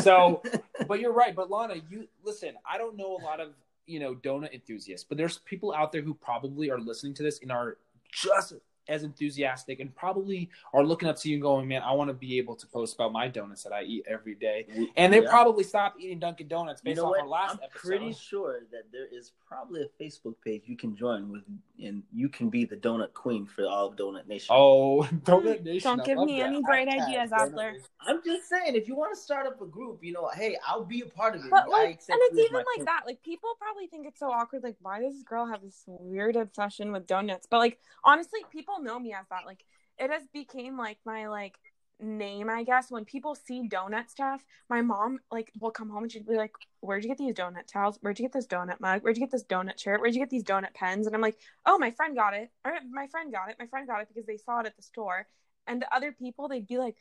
so, 0.00 0.42
but 0.88 0.98
you're 0.98 1.12
right. 1.12 1.36
But 1.36 1.50
Lana, 1.50 1.74
you 1.90 2.08
listen. 2.24 2.54
I 2.64 2.78
don't 2.78 2.96
know 2.96 3.18
a 3.18 3.22
lot 3.22 3.38
of 3.38 3.48
you 3.84 4.00
know 4.00 4.14
donut 4.14 4.54
enthusiasts, 4.54 5.04
but 5.06 5.18
there's 5.18 5.36
people 5.40 5.74
out 5.74 5.92
there 5.92 6.00
who 6.00 6.14
probably 6.14 6.70
are 6.70 6.80
listening 6.80 7.12
to 7.14 7.22
this 7.22 7.40
and 7.42 7.52
are 7.52 7.76
just 8.10 8.54
as 8.88 9.02
enthusiastic 9.04 9.80
and 9.80 9.94
probably 9.94 10.50
are 10.72 10.84
looking 10.84 11.08
up 11.08 11.16
to 11.18 11.28
you 11.28 11.36
and 11.36 11.42
going, 11.42 11.68
man, 11.68 11.82
I 11.82 11.92
want 11.92 12.08
to 12.08 12.14
be 12.14 12.38
able 12.38 12.56
to 12.56 12.66
post 12.66 12.94
about 12.94 13.12
my 13.12 13.28
donuts 13.28 13.62
that 13.62 13.72
I 13.72 13.82
eat 13.82 14.04
every 14.08 14.34
day. 14.34 14.66
And 14.96 15.12
they 15.12 15.22
yeah. 15.22 15.30
probably 15.30 15.64
stop 15.64 15.94
eating 15.98 16.18
Dunkin' 16.18 16.48
Donuts 16.48 16.80
based 16.80 16.96
you 16.96 17.02
know 17.02 17.08
off 17.08 17.10
what? 17.10 17.20
our 17.20 17.28
last 17.28 17.52
I'm 17.54 17.64
episode. 17.64 17.88
pretty 17.88 18.12
sure 18.12 18.60
that 18.72 18.90
there 18.92 19.06
is 19.06 19.32
probably 19.46 19.82
a 19.82 20.02
Facebook 20.02 20.34
page 20.44 20.62
you 20.66 20.76
can 20.76 20.96
join 20.96 21.30
with, 21.30 21.42
and 21.82 22.02
you 22.12 22.28
can 22.28 22.48
be 22.48 22.64
the 22.64 22.76
donut 22.76 23.12
queen 23.12 23.46
for 23.46 23.66
all 23.66 23.88
of 23.88 23.96
Donut 23.96 24.26
Nation. 24.26 24.48
Oh, 24.50 25.02
Donut 25.24 25.60
mm, 25.60 25.64
Nation! 25.64 25.96
Don't 25.96 26.06
give 26.06 26.18
me 26.18 26.40
that. 26.40 26.46
any 26.46 26.62
bright 26.62 26.88
ideas, 26.88 27.30
Adler. 27.32 27.74
I'm 28.00 28.20
just 28.24 28.48
saying, 28.48 28.74
if 28.74 28.88
you 28.88 28.96
want 28.96 29.14
to 29.14 29.20
start 29.20 29.46
up 29.46 29.60
a 29.60 29.66
group, 29.66 30.02
you 30.02 30.12
know, 30.12 30.28
hey, 30.34 30.56
I'll 30.66 30.84
be 30.84 31.02
a 31.02 31.06
part 31.06 31.36
of 31.36 31.44
it. 31.44 31.50
But 31.50 31.68
like, 31.68 32.00
and 32.08 32.18
it's 32.22 32.38
even 32.38 32.64
like 32.76 32.86
that. 32.86 33.02
Like 33.06 33.22
people 33.22 33.50
probably 33.58 33.86
think 33.86 34.06
it's 34.06 34.20
so 34.20 34.30
awkward. 34.30 34.62
Like, 34.62 34.76
why 34.80 35.00
does 35.00 35.14
this 35.14 35.22
girl 35.22 35.46
have 35.46 35.62
this 35.62 35.84
weird 35.86 36.36
obsession 36.36 36.92
with 36.92 37.06
donuts? 37.06 37.46
But 37.48 37.58
like, 37.58 37.78
honestly, 38.04 38.40
people 38.50 38.71
know 38.80 38.98
me 38.98 39.12
as 39.12 39.26
that. 39.30 39.46
Like 39.46 39.52
like 39.52 40.10
it 40.10 40.12
has 40.12 40.26
became 40.32 40.78
like 40.78 40.98
my 41.04 41.28
like 41.28 41.58
name 42.00 42.50
i 42.50 42.64
guess. 42.64 42.90
When 42.90 43.04
people 43.04 43.34
see 43.34 43.68
donut 43.68 44.08
stuff 44.08 44.44
my 44.68 44.82
mom 44.82 45.18
like 45.30 45.52
will 45.60 45.70
come 45.70 45.88
home 45.88 46.04
and 46.04 46.12
she'd 46.12 46.26
be 46.26 46.34
like 46.34 46.52
where'd 46.80 47.04
you 47.04 47.08
get 47.08 47.18
these 47.18 47.34
donut 47.34 47.66
towels? 47.72 47.98
Where'd 48.00 48.18
you 48.18 48.24
get 48.24 48.32
this 48.32 48.46
donut 48.46 48.80
mug? 48.80 49.02
Where'd 49.02 49.16
you 49.16 49.22
get 49.22 49.30
this 49.30 49.44
donut 49.44 49.78
shirt? 49.78 50.00
Where'd 50.00 50.14
you 50.14 50.20
get 50.20 50.30
these 50.30 50.44
donut 50.44 50.74
pens? 50.74 51.06
And 51.06 51.14
i'm 51.14 51.22
like 51.22 51.36
oh 51.66 51.78
my 51.78 51.90
friend 51.90 52.16
got 52.16 52.34
it. 52.34 52.50
Or 52.64 52.72
my 52.90 53.06
friend 53.08 53.32
got 53.32 53.50
it. 53.50 53.56
My 53.58 53.66
friend 53.66 53.86
got 53.86 54.00
it 54.00 54.08
because 54.08 54.26
they 54.26 54.36
saw 54.36 54.60
it 54.60 54.66
at 54.66 54.76
the 54.76 54.82
store. 54.82 55.26
And 55.66 55.80
the 55.80 55.94
other 55.94 56.12
people 56.12 56.48
they'd 56.48 56.66
be 56.66 56.78
like 56.78 56.96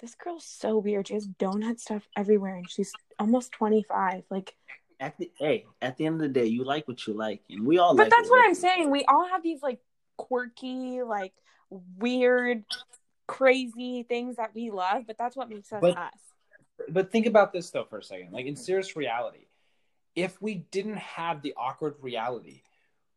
this 0.00 0.14
girl's 0.14 0.44
so 0.44 0.76
weird. 0.76 1.08
She 1.08 1.14
has 1.14 1.26
donut 1.26 1.78
stuff 1.78 2.08
everywhere 2.16 2.56
and 2.56 2.68
she's 2.68 2.92
almost 3.18 3.52
25 3.52 4.24
like 4.30 4.54
at 4.98 5.16
the 5.18 5.30
hey 5.38 5.66
at 5.82 5.96
the 5.98 6.06
end 6.06 6.14
of 6.16 6.20
the 6.22 6.28
day 6.28 6.46
you 6.46 6.64
like 6.64 6.88
what 6.88 7.06
you 7.06 7.12
like 7.12 7.42
and 7.50 7.66
we 7.66 7.78
all 7.78 7.94
but 7.94 8.04
like 8.04 8.10
that's 8.10 8.30
what 8.30 8.42
i'm 8.46 8.54
saying. 8.54 8.90
We 8.90 9.04
all 9.04 9.28
have 9.28 9.42
these 9.42 9.62
like 9.62 9.78
quirky 10.16 11.02
like 11.02 11.32
weird, 11.98 12.64
crazy 13.26 14.04
things 14.04 14.36
that 14.36 14.54
we 14.54 14.70
love, 14.70 15.04
but 15.06 15.18
that's 15.18 15.36
what 15.36 15.48
makes 15.48 15.72
us 15.72 15.80
but, 15.80 15.96
us. 15.96 16.12
But 16.88 17.10
think 17.10 17.26
about 17.26 17.52
this 17.52 17.70
though 17.70 17.84
for 17.84 17.98
a 17.98 18.02
second. 18.02 18.32
Like 18.32 18.46
in 18.46 18.56
serious 18.56 18.96
reality, 18.96 19.46
if 20.14 20.40
we 20.40 20.66
didn't 20.70 20.98
have 20.98 21.42
the 21.42 21.54
awkward 21.56 21.94
reality, 22.00 22.62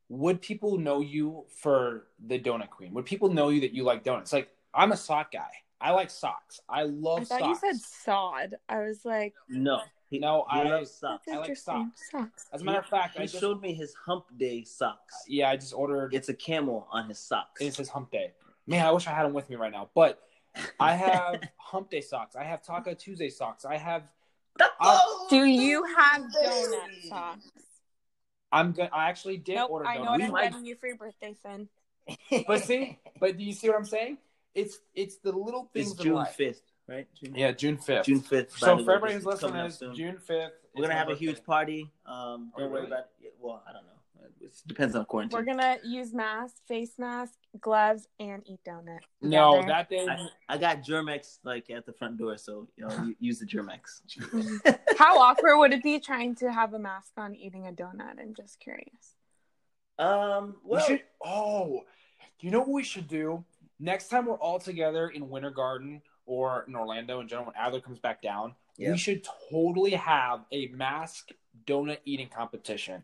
would 0.10 0.41
people 0.41 0.77
know 0.77 1.01
you 1.01 1.46
for 1.62 2.08
the 2.25 2.39
donut 2.39 2.70
queen? 2.70 2.94
Would 2.94 3.06
people 3.06 3.29
know 3.29 3.50
you 3.50 3.62
that 3.62 3.74
you 3.74 3.84
like 3.84 4.03
donuts? 4.03 4.34
Like 4.34 4.50
I'm 4.74 4.91
a 4.91 4.98
sock 4.98 5.32
guy. 5.32 5.51
I 5.82 5.91
like 5.91 6.10
socks. 6.10 6.60
I 6.68 6.84
love. 6.84 7.22
I 7.22 7.24
thought 7.24 7.39
socks. 7.39 7.62
you 7.63 7.74
said 7.74 7.82
sod. 7.82 8.56
I 8.68 8.79
was 8.82 9.06
like, 9.06 9.34
no. 9.48 9.82
No, 10.12 10.46
I 10.50 10.63
love 10.63 10.88
socks. 10.88 11.28
I 11.32 11.38
like 11.38 11.56
socks. 11.56 12.10
socks. 12.12 12.48
As 12.51 12.62
a 12.62 12.63
matter 12.63 12.80
of 12.80 12.88
fact, 12.88 13.18
he 13.18 13.24
just, 13.25 13.39
showed 13.39 13.62
me 13.62 13.74
his 13.74 13.94
Hump 13.94 14.25
Day 14.38 14.63
socks. 14.63 15.13
Uh, 15.13 15.25
yeah, 15.28 15.50
I 15.50 15.56
just 15.56 15.74
ordered. 15.74 16.13
It's 16.13 16.30
a 16.30 16.34
camel 16.34 16.88
on 16.92 17.08
his 17.08 17.20
socks. 17.20 17.62
It's 17.62 17.78
his 17.78 17.89
Hump 17.89 18.12
Day. 18.12 18.32
Man, 18.66 18.86
I 18.86 18.92
wish 18.92 19.06
I 19.06 19.12
had 19.12 19.25
them 19.25 19.34
with 19.34 19.50
me 19.50 19.56
right 19.56 19.72
now. 19.72 19.89
But 19.94 20.20
I 20.80 20.96
have 20.96 21.42
Hump 21.58 21.92
Day 21.92 22.01
socks. 22.01 22.36
I 22.36 22.44
have 22.44 22.63
Taco 22.63 22.94
Tuesday 22.96 23.30
socks. 23.30 23.66
I 23.66 23.78
have. 23.78 24.12
Uh, 24.80 25.00
do 25.30 25.46
you 25.46 25.84
have 25.84 26.24
donut 26.24 27.08
socks? 27.08 27.51
I'm 28.51 28.72
good. 28.72 28.89
I 28.92 29.10
actually 29.10 29.38
did 29.38 29.56
nope, 29.56 29.70
order. 29.70 29.88
I 29.88 29.98
know 29.98 30.12
what 30.12 30.22
I'm 30.22 30.32
might... 30.32 30.51
getting 30.51 30.66
you 30.66 30.75
for 30.75 30.88
your 30.88 30.98
birthday, 30.98 31.36
son. 31.42 31.70
but 32.48 32.63
see, 32.63 32.98
but 33.20 33.38
do 33.38 33.44
you 33.44 33.54
see 33.54 33.70
what 33.70 33.78
I'm 33.78 33.86
saying? 33.86 34.18
It's 34.56 34.80
it's 34.96 35.18
the 35.18 35.32
little 35.32 35.70
things. 35.72 35.92
It's 35.92 36.01
June 36.01 36.25
fifth 36.36 36.63
right? 36.89 37.08
June, 37.15 37.36
yeah, 37.36 37.51
June 37.51 37.77
fifth. 37.77 38.05
June 38.05 38.22
fifth. 38.22 38.58
So 38.58 38.84
for 38.84 38.91
everybody 38.91 39.13
who's 39.13 39.25
listening, 39.25 39.65
is 39.65 39.81
June 39.96 40.17
fifth. 40.17 40.53
We're 40.75 40.84
gonna 40.84 40.96
have 40.96 41.10
a 41.10 41.15
huge 41.15 41.43
party. 41.43 41.89
Um, 42.05 42.51
don't 42.58 42.72
worry 42.72 42.88
about 42.88 43.08
it. 43.22 43.34
Well, 43.39 43.63
I 43.67 43.74
don't 43.74 43.84
know. 43.84 43.89
It 44.41 44.53
depends 44.67 44.96
on 44.96 45.05
quarantine. 45.05 45.38
We're 45.38 45.46
gonna 45.46 45.77
use 45.84 46.13
mask, 46.13 46.55
face 46.67 46.93
mask, 46.98 47.34
gloves, 47.60 48.08
and 48.19 48.41
eat 48.46 48.60
donut. 48.65 49.00
No, 49.22 49.62
that 49.65 49.89
day 49.89 50.08
I, 50.08 50.27
I, 50.48 50.58
got 50.58 50.81
Germ-X 50.81 51.39
like 51.43 51.69
at 51.69 51.86
the 51.86 51.93
front 51.93 52.17
door, 52.17 52.38
so 52.38 52.67
you 52.77 52.88
know, 52.88 53.13
use 53.19 53.39
the 53.39 53.46
Germ-X. 53.46 54.01
How 54.98 55.19
awkward 55.19 55.58
would 55.58 55.74
it 55.74 55.84
be 55.84 56.00
trying 56.00 56.36
to 56.36 56.51
have 56.51 56.74
a 56.74 56.79
mask 56.79 57.12
on 57.17 57.36
eating 57.36 57.67
a 57.67 57.72
donut? 57.72 58.19
I'm 58.19 58.34
just 58.34 58.60
curious. 58.60 59.15
Um, 59.98 60.55
well, 60.63 60.81
we 60.81 60.88
should. 60.88 61.03
Oh, 61.24 61.84
you 62.39 62.51
know 62.51 62.60
what 62.60 62.69
we 62.69 62.84
should 62.84 63.08
do? 63.08 63.43
Next 63.79 64.10
time 64.10 64.25
we're 64.25 64.36
all 64.36 64.60
together 64.60 65.10
in 65.10 65.29
Winter 65.29 65.51
Garden, 65.51 66.01
or 66.29 66.63
in 66.67 66.75
Orlando 66.75 67.19
in 67.19 67.27
general, 67.27 67.48
when 67.48 67.55
Adler 67.55 67.81
comes 67.81 67.98
back 67.98 68.21
down, 68.21 68.53
yeah. 68.77 68.91
we 68.91 68.98
should 68.98 69.27
totally 69.50 69.91
have 69.91 70.41
a 70.51 70.67
mask 70.67 71.29
donut 71.65 71.98
eating 72.05 72.29
competition. 72.29 73.01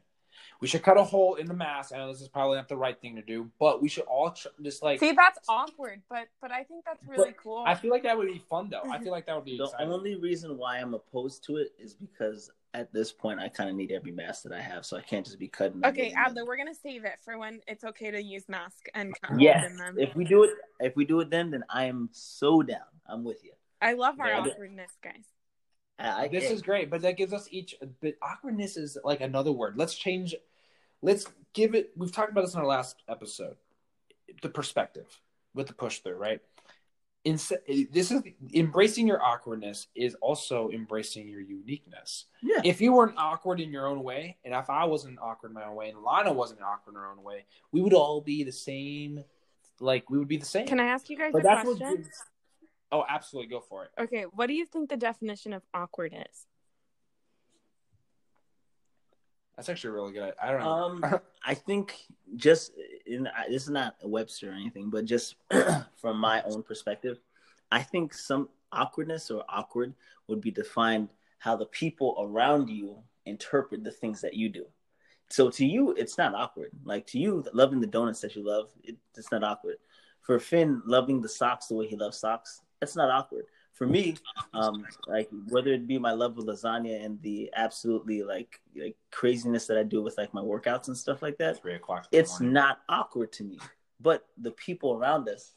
We 0.62 0.67
should 0.67 0.84
cut 0.84 0.98
a 0.98 1.03
hole 1.03 1.36
in 1.36 1.48
the 1.48 1.53
mask. 1.53 1.91
I 1.94 1.98
know 1.98 2.12
this 2.12 2.22
is 2.22 2.27
probably 2.27 2.58
not 2.58 2.70
the 2.70 2.77
right 2.77 3.00
thing 3.01 3.15
to 3.15 3.24
do, 3.24 3.50
but 3.60 3.82
we 3.82 3.89
should 3.89 4.03
all 4.03 4.32
ch- 4.32 4.48
just 4.62 4.84
like 4.84 5.00
see. 5.00 5.12
That's 5.12 5.39
awkward, 5.50 6.03
but 6.08 6.27
but 6.39 6.51
I 6.51 6.63
think 6.63 6.86
that's 6.86 7.03
really 7.08 7.34
cool. 7.41 7.63
I 7.65 7.74
feel 7.74 7.89
like 7.89 8.03
that 8.03 8.15
would 8.15 8.27
be 8.27 8.41
fun 8.48 8.70
though. 8.70 8.84
I 8.89 9.00
feel 9.00 9.12
like 9.12 9.25
that 9.25 9.36
would 9.36 9.46
be 9.46 9.58
the 9.58 9.63
exciting. 9.63 9.91
only 9.91 10.15
reason 10.15 10.58
why 10.58 10.77
I'm 10.77 10.94
opposed 10.94 11.44
to 11.46 11.58
it 11.58 11.74
is 11.79 11.96
because 11.96 12.51
at 12.75 12.94
this 12.94 13.12
point 13.12 13.39
I 13.39 13.50
kind 13.50 13.70
of 13.70 13.75
need 13.75 13.91
every 13.91 14.12
mask 14.12 14.44
that 14.44 14.53
I 14.53 14.62
have, 14.62 14.86
so 14.86 14.98
I 14.98 15.01
can't 15.01 15.25
just 15.25 15.39
be 15.39 15.48
cutting. 15.48 15.84
Okay, 15.84 16.13
Adler, 16.15 16.46
we're 16.46 16.58
gonna 16.58 16.75
save 16.75 17.05
it 17.05 17.17
for 17.24 17.39
when 17.39 17.60
it's 17.67 17.84
okay 17.84 18.12
to 18.12 18.22
use 18.22 18.48
mask 18.48 18.86
and 18.94 19.13
cut 19.22 19.39
yes. 19.39 19.72
If 19.98 20.15
we 20.15 20.25
do 20.25 20.44
it, 20.44 20.51
if 20.79 20.96
we 20.96 21.05
do 21.05 21.20
it 21.22 21.32
then, 21.32 21.50
then 21.50 21.63
I 21.70 21.86
am 21.86 22.10
so 22.12 22.62
down. 22.62 22.95
I'm 23.08 23.24
with 23.24 23.44
you. 23.44 23.52
I 23.82 23.94
love 23.94 24.20
our 24.20 24.28
yeah, 24.28 24.40
awkwardness, 24.40 24.92
guys. 25.04 25.26
I, 25.98 26.28
this 26.28 26.50
is 26.52 26.62
great, 26.62 26.90
but 26.90 27.02
that 27.02 27.18
gives 27.18 27.32
us 27.32 27.48
each. 27.52 27.76
But 28.02 28.16
awkwardness 28.22 28.76
is 28.78 28.98
like 29.04 29.22
another 29.22 29.52
word. 29.52 29.76
Let's 29.78 29.96
change. 29.96 30.36
Let's 31.02 31.26
give 31.54 31.76
it. 31.76 31.92
We've 31.96 32.12
talked 32.12 32.32
about 32.32 32.42
this 32.42 32.54
in 32.54 32.60
our 32.60 32.66
last 32.66 33.04
episode. 33.08 33.56
The 34.42 34.50
perspective 34.50 35.08
with 35.54 35.68
the 35.68 35.74
push 35.74 36.00
through, 36.00 36.16
right? 36.16 36.42
in, 37.26 37.40
this 37.92 38.12
is 38.12 38.22
embracing 38.54 39.08
your 39.08 39.22
awkwardness 39.22 39.88
is 39.96 40.16
also 40.22 40.70
embracing 40.70 41.28
your 41.28 41.42
uniqueness. 41.42 42.26
Yeah. 42.42 42.62
If 42.64 42.80
you 42.80 42.94
weren't 42.94 43.18
awkward 43.18 43.60
in 43.60 43.72
your 43.72 43.88
own 43.88 44.04
way, 44.04 44.38
and 44.46 44.54
if 44.54 44.70
I 44.70 44.86
wasn't 44.86 45.18
awkward 45.20 45.50
in 45.50 45.56
my 45.56 45.66
own 45.66 45.76
way, 45.76 45.90
and 45.90 46.02
Lana 46.04 46.32
wasn't 46.32 46.62
awkward 46.62 46.94
in 46.94 47.00
her 47.00 47.08
own 47.08 47.24
way, 47.24 47.46
we 47.72 47.82
would 47.82 47.94
all 47.94 48.22
be 48.22 48.44
the 48.44 48.52
same. 48.52 49.24
Like 49.80 50.10
we 50.10 50.20
would 50.20 50.28
be 50.28 50.38
the 50.38 50.46
same. 50.46 50.68
Can 50.68 50.80
I 50.80 50.86
ask 50.86 51.10
you 51.10 51.18
guys 51.18 51.32
But 51.34 51.40
a 51.40 51.44
that's 51.44 51.66
what 51.66 51.78
question? 51.78 51.98
gives- 51.98 52.24
oh, 52.92 53.04
absolutely, 53.08 53.50
go 53.50 53.60
for 53.60 53.86
it. 53.86 53.92
Okay, 54.00 54.24
what 54.24 54.48
do 54.48 54.54
you 54.54 54.65
think 54.65 54.89
the 54.89 54.98
definition 54.98 55.54
of 55.54 55.63
awkward 55.74 56.13
is? 56.13 56.46
That's 59.56 59.70
actually 59.70 59.92
really 59.92 60.12
good. 60.12 60.34
I 60.42 60.51
don't 60.51 60.60
know. 60.62 60.70
Um, 60.70 61.20
I 61.46 61.54
think 61.54 61.96
just 62.36 62.72
in 63.06 63.30
this 63.50 63.63
is 63.63 63.70
not 63.70 63.96
a 64.01 64.08
Webster 64.08 64.51
or 64.51 64.54
anything, 64.54 64.89
but 64.89 65.06
just 65.06 65.36
from 65.96 66.18
my 66.18 66.42
own 66.44 66.62
perspective, 66.63 67.20
I 67.72 67.82
think 67.82 68.13
some 68.13 68.50
awkwardness 68.72 69.32
or 69.32 69.44
awkward 69.48 69.94
would 70.27 70.42
be 70.42 70.51
defined 70.51 71.10
how 71.39 71.56
the 71.56 71.65
people 71.68 72.15
around 72.20 72.70
you 72.70 72.98
interpret 73.25 73.84
the 73.84 73.92
things 73.92 74.22
that 74.22 74.34
you 74.34 74.50
do. 74.50 74.65
So 75.30 75.50
to 75.51 75.65
you, 75.65 75.92
it's 75.92 76.18
not 76.18 76.36
awkward. 76.36 76.72
Like 76.84 77.08
to 77.08 77.20
you, 77.20 77.44
loving 77.54 77.80
the 77.80 77.88
donuts 77.88 78.22
that 78.22 78.36
you 78.36 78.46
love, 78.46 78.70
it, 78.84 78.98
it's 79.15 79.32
not 79.32 79.44
awkward. 79.44 79.77
For 80.22 80.39
Finn, 80.39 80.82
loving 80.86 81.22
the 81.22 81.30
socks 81.30 81.68
the 81.68 81.75
way 81.75 81.88
he 81.88 81.96
loves 81.96 82.20
socks, 82.20 82.62
that's 82.79 82.96
not 82.96 83.10
awkward. 83.10 83.46
For 83.74 83.86
me, 83.86 84.15
um, 84.53 84.86
like 85.05 85.29
whether 85.50 85.74
it 85.74 85.86
be 85.86 85.98
my 86.00 86.12
love 86.13 86.38
of 86.38 86.46
lasagna 86.46 87.03
and 87.03 87.22
the 87.22 87.50
absolutely 87.55 88.24
like 88.24 88.62
like 88.75 88.96
craziness 89.12 89.67
that 89.67 89.77
I 89.77 89.84
do 89.84 90.01
with 90.01 90.17
like 90.17 90.34
my 90.34 90.41
workouts 90.41 90.88
and 90.88 90.96
stuff 90.98 91.22
like 91.22 91.38
that, 91.39 91.62
Three 91.62 91.75
o'clock. 91.75 92.08
it's 92.12 92.39
morning. 92.39 92.53
not 92.53 92.79
awkward 92.88 93.34
to 93.34 93.44
me. 93.44 93.60
But 94.00 94.25
the 94.38 94.51
people 94.51 94.94
around 94.94 95.27
us, 95.27 95.53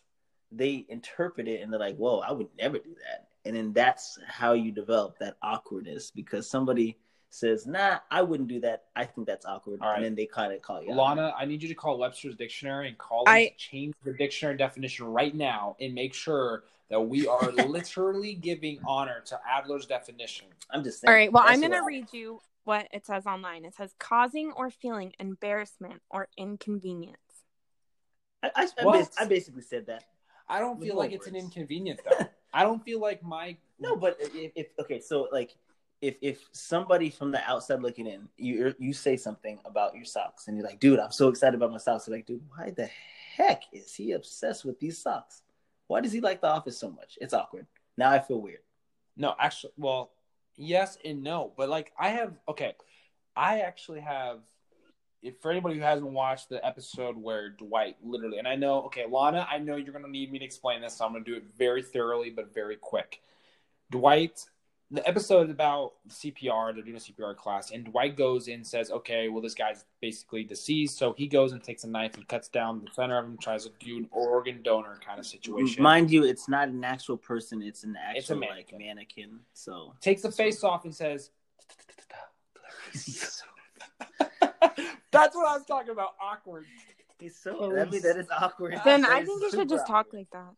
they 0.50 0.84
interpret 0.88 1.46
it 1.46 1.60
and 1.62 1.72
they're 1.72 1.78
like, 1.78 1.96
"Whoa, 1.96 2.18
I 2.18 2.32
would 2.32 2.48
never 2.58 2.78
do 2.78 2.94
that." 3.04 3.28
And 3.44 3.54
then 3.54 3.72
that's 3.72 4.18
how 4.26 4.52
you 4.54 4.72
develop 4.72 5.16
that 5.20 5.36
awkwardness 5.42 6.10
because 6.10 6.50
somebody 6.50 6.98
says, 7.30 7.66
"Nah, 7.68 7.98
I 8.10 8.22
wouldn't 8.22 8.48
do 8.48 8.58
that. 8.60 8.86
I 8.96 9.04
think 9.04 9.28
that's 9.28 9.46
awkward," 9.46 9.78
All 9.80 9.90
right. 9.90 9.96
and 9.96 10.04
then 10.04 10.14
they 10.16 10.26
kind 10.26 10.52
of 10.52 10.60
call 10.60 10.82
you. 10.82 10.90
out. 10.90 10.96
Lana, 10.96 11.34
I 11.38 11.44
need 11.44 11.62
you 11.62 11.68
to 11.68 11.74
call 11.74 11.98
Webster's 11.98 12.34
dictionary 12.34 12.88
and 12.88 12.98
call 12.98 13.22
I- 13.28 13.38
I... 13.38 13.54
change 13.58 13.94
the 14.02 14.12
dictionary 14.12 14.56
definition 14.56 15.06
right 15.06 15.34
now 15.36 15.76
and 15.78 15.94
make 15.94 16.14
sure 16.14 16.64
that 16.90 17.00
we 17.00 17.26
are 17.26 17.52
literally 17.52 18.34
giving 18.34 18.80
honor 18.86 19.20
to 19.26 19.38
Adler's 19.48 19.86
definition. 19.86 20.46
I'm 20.70 20.82
just 20.82 21.00
saying. 21.00 21.08
All 21.08 21.14
right, 21.14 21.32
well, 21.32 21.44
That's 21.44 21.54
I'm 21.54 21.60
going 21.60 21.80
to 21.80 21.86
read 21.86 22.12
you 22.12 22.40
what 22.64 22.88
it 22.92 23.06
says 23.06 23.26
online. 23.26 23.64
It 23.64 23.74
says 23.74 23.94
causing 23.98 24.52
or 24.52 24.70
feeling 24.70 25.12
embarrassment 25.18 26.02
or 26.10 26.28
inconvenience. 26.36 27.16
I, 28.42 28.50
I, 28.54 28.68
I, 28.78 29.06
I 29.18 29.24
basically 29.26 29.62
said 29.62 29.86
that. 29.86 30.04
I 30.48 30.60
don't 30.60 30.80
feel 30.80 30.94
no 30.94 31.00
like 31.00 31.12
it's 31.12 31.26
an 31.26 31.36
inconvenience 31.36 32.00
though. 32.08 32.26
I 32.52 32.62
don't 32.62 32.82
feel 32.82 33.00
like 33.00 33.22
my 33.22 33.56
No, 33.78 33.96
but 33.96 34.16
if, 34.20 34.52
if 34.54 34.66
okay, 34.80 35.00
so 35.00 35.28
like 35.30 35.54
if 36.00 36.16
if 36.22 36.48
somebody 36.52 37.10
from 37.10 37.32
the 37.32 37.42
outside 37.48 37.82
looking 37.82 38.06
in, 38.06 38.28
you 38.36 38.74
you 38.78 38.92
say 38.92 39.16
something 39.16 39.58
about 39.64 39.94
your 39.94 40.04
socks, 40.04 40.48
and 40.48 40.56
you're 40.56 40.66
like, 40.66 40.80
dude, 40.80 40.98
I'm 40.98 41.10
so 41.10 41.28
excited 41.28 41.56
about 41.56 41.72
my 41.72 41.78
socks. 41.78 42.06
You're 42.06 42.16
like, 42.16 42.26
dude, 42.26 42.42
why 42.56 42.70
the 42.70 42.88
heck 43.36 43.62
is 43.72 43.94
he 43.94 44.12
obsessed 44.12 44.64
with 44.64 44.80
these 44.80 44.98
socks? 44.98 45.42
Why 45.88 46.00
does 46.00 46.12
he 46.12 46.20
like 46.20 46.40
the 46.40 46.48
office 46.48 46.78
so 46.78 46.90
much? 46.90 47.18
It's 47.20 47.34
awkward. 47.34 47.66
Now 47.96 48.10
I 48.10 48.20
feel 48.20 48.40
weird. 48.40 48.60
No, 49.16 49.34
actually, 49.38 49.72
well, 49.76 50.12
yes 50.56 50.96
and 51.04 51.22
no, 51.22 51.52
but 51.56 51.68
like 51.68 51.92
I 51.98 52.10
have 52.10 52.34
okay, 52.48 52.74
I 53.36 53.60
actually 53.60 54.00
have. 54.00 54.38
If 55.20 55.40
for 55.40 55.50
anybody 55.50 55.74
who 55.74 55.80
hasn't 55.80 56.08
watched 56.08 56.48
the 56.48 56.64
episode 56.64 57.16
where 57.16 57.50
Dwight 57.50 57.96
literally, 58.04 58.38
and 58.38 58.46
I 58.46 58.54
know, 58.54 58.82
okay, 58.82 59.04
Lana, 59.10 59.48
I 59.50 59.58
know 59.58 59.74
you're 59.74 59.92
gonna 59.92 60.06
need 60.06 60.30
me 60.30 60.38
to 60.38 60.44
explain 60.44 60.80
this, 60.80 60.96
so 60.96 61.04
I'm 61.04 61.12
gonna 61.12 61.24
do 61.24 61.34
it 61.34 61.42
very 61.56 61.82
thoroughly 61.82 62.30
but 62.30 62.54
very 62.54 62.76
quick. 62.76 63.20
Dwight, 63.90 64.44
the 64.90 65.06
episode 65.06 65.44
is 65.44 65.50
about 65.50 65.92
CPR. 66.08 66.72
They're 66.74 66.82
doing 66.82 66.96
a 66.96 67.00
CPR 67.00 67.36
class, 67.36 67.70
and 67.70 67.84
Dwight 67.84 68.16
goes 68.16 68.48
in 68.48 68.54
and 68.54 68.66
says, 68.66 68.90
"Okay, 68.90 69.28
well, 69.28 69.42
this 69.42 69.54
guy's 69.54 69.84
basically 70.00 70.44
deceased." 70.44 70.96
So 70.96 71.12
he 71.12 71.26
goes 71.26 71.52
and 71.52 71.62
takes 71.62 71.84
a 71.84 71.88
knife 71.88 72.16
and 72.16 72.26
cuts 72.26 72.48
down 72.48 72.80
the 72.80 72.90
center 72.94 73.18
of 73.18 73.26
him, 73.26 73.36
tries 73.38 73.64
to 73.64 73.72
do 73.80 73.98
an 73.98 74.08
organ 74.10 74.62
donor 74.62 74.98
kind 75.04 75.18
of 75.18 75.26
situation. 75.26 75.82
Mind 75.82 76.10
you, 76.10 76.24
it's 76.24 76.48
not 76.48 76.68
an 76.68 76.82
actual 76.84 77.18
person; 77.18 77.60
it's 77.62 77.84
an 77.84 77.96
actual 77.96 78.18
It's 78.18 78.30
a 78.30 78.34
like 78.34 78.48
mannequin. 78.50 78.78
mannequin. 78.78 79.40
So 79.52 79.94
takes 80.00 80.22
the 80.22 80.32
face 80.32 80.64
off 80.64 80.84
and 80.84 80.94
says, 80.94 81.30
"That's 85.10 85.34
what 85.36 85.48
I 85.48 85.56
was 85.56 85.66
talking 85.66 85.90
about. 85.90 86.14
Awkward." 86.20 86.64
he's 87.20 87.36
so. 87.36 87.72
That 87.74 87.92
is 88.16 88.28
awkward. 88.30 88.80
Then 88.84 89.04
I 89.10 89.24
think 89.24 89.42
you 89.42 89.50
should 89.50 89.68
just 89.68 89.86
talk 89.86 90.06
like 90.12 90.30
that. 90.32 90.54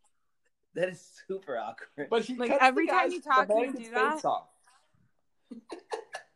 That 0.75 0.89
is 0.89 1.05
super 1.27 1.59
awkward. 1.59 2.09
But 2.11 2.25
he 2.25 2.35
Like, 2.37 2.53
every 2.61 2.87
the 2.87 2.93
time 2.93 3.11
you 3.11 3.21
talk, 3.21 3.49
the 3.49 3.55
you 3.55 3.73
do 3.73 3.91
that? 3.91 4.23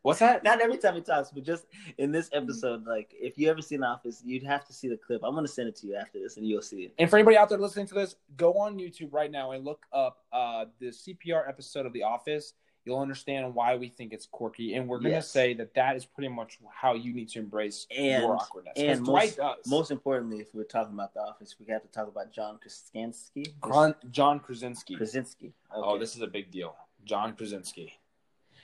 What's 0.02 0.18
that? 0.18 0.44
not 0.44 0.60
every 0.60 0.76
time 0.76 0.96
he 0.96 1.00
talks, 1.00 1.30
but 1.30 1.44
just 1.44 1.64
in 1.96 2.12
this 2.12 2.28
episode, 2.34 2.84
like 2.84 3.14
if 3.18 3.38
you 3.38 3.48
ever 3.48 3.62
seen 3.62 3.80
The 3.80 3.86
Office, 3.86 4.22
you'd 4.22 4.42
have 4.42 4.66
to 4.66 4.72
see 4.74 4.86
the 4.86 4.98
clip. 4.98 5.22
I'm 5.24 5.34
gonna 5.34 5.48
send 5.48 5.68
it 5.68 5.76
to 5.76 5.86
you 5.86 5.94
after 5.94 6.20
this, 6.20 6.36
and 6.36 6.46
you'll 6.46 6.60
see 6.60 6.82
it. 6.82 6.94
And 6.98 7.09
for 7.09 7.16
anybody 7.16 7.38
out 7.38 7.48
there 7.48 7.56
listening 7.56 7.87
to 7.87 7.94
this, 7.94 8.16
go 8.37 8.52
on 8.52 8.76
YouTube 8.78 9.14
right 9.14 9.30
now 9.30 9.52
and 9.52 9.64
look 9.64 9.87
up 9.94 10.18
uh, 10.30 10.66
the 10.78 10.88
CPR 10.88 11.48
episode 11.48 11.87
of 11.87 11.94
The 11.94 12.02
Office. 12.02 12.52
You'll 12.85 12.99
understand 13.01 13.55
why 13.55 13.77
we 13.77 13.88
think 13.88 14.12
it's 14.12 14.27
quirky, 14.27 14.75
and 14.75 14.87
we're 14.88 14.99
gonna 14.99 15.11
Yes. 15.14 15.31
say 15.31 15.55
that 15.55 15.73
that 15.75 15.97
is 15.97 16.05
pretty 16.05 16.29
much 16.29 16.59
how 16.70 16.92
you 16.94 17.14
need 17.14 17.29
to 17.31 17.38
embrace 17.38 17.87
And- 17.90 18.23
your 18.23 18.37
awkwardness. 18.37 18.75
and 18.77 19.01
most-. 19.03 19.38
Most 19.66 19.90
importantly, 19.90 20.40
if 20.40 20.55
we're 20.55 20.64
talking 20.64 20.92
about 20.92 21.14
The 21.14 21.20
Office, 21.20 21.59
we 21.59 21.66
have 21.66 21.83
to 21.83 21.88
talk 21.88 22.09
about 22.09 22.31
John 22.31 22.59
Krasinski. 22.59 23.55
John, 23.66 23.94
John 24.11 24.38
Krasinski. 24.40 24.97
Krasinski. 24.97 25.55
Oh, 25.73 25.99
this 25.99 26.14
is 26.14 26.20
a 26.23 26.27
big 26.27 26.51
deal. 26.51 26.77
John 27.05 27.35
Krasinski. 27.35 27.99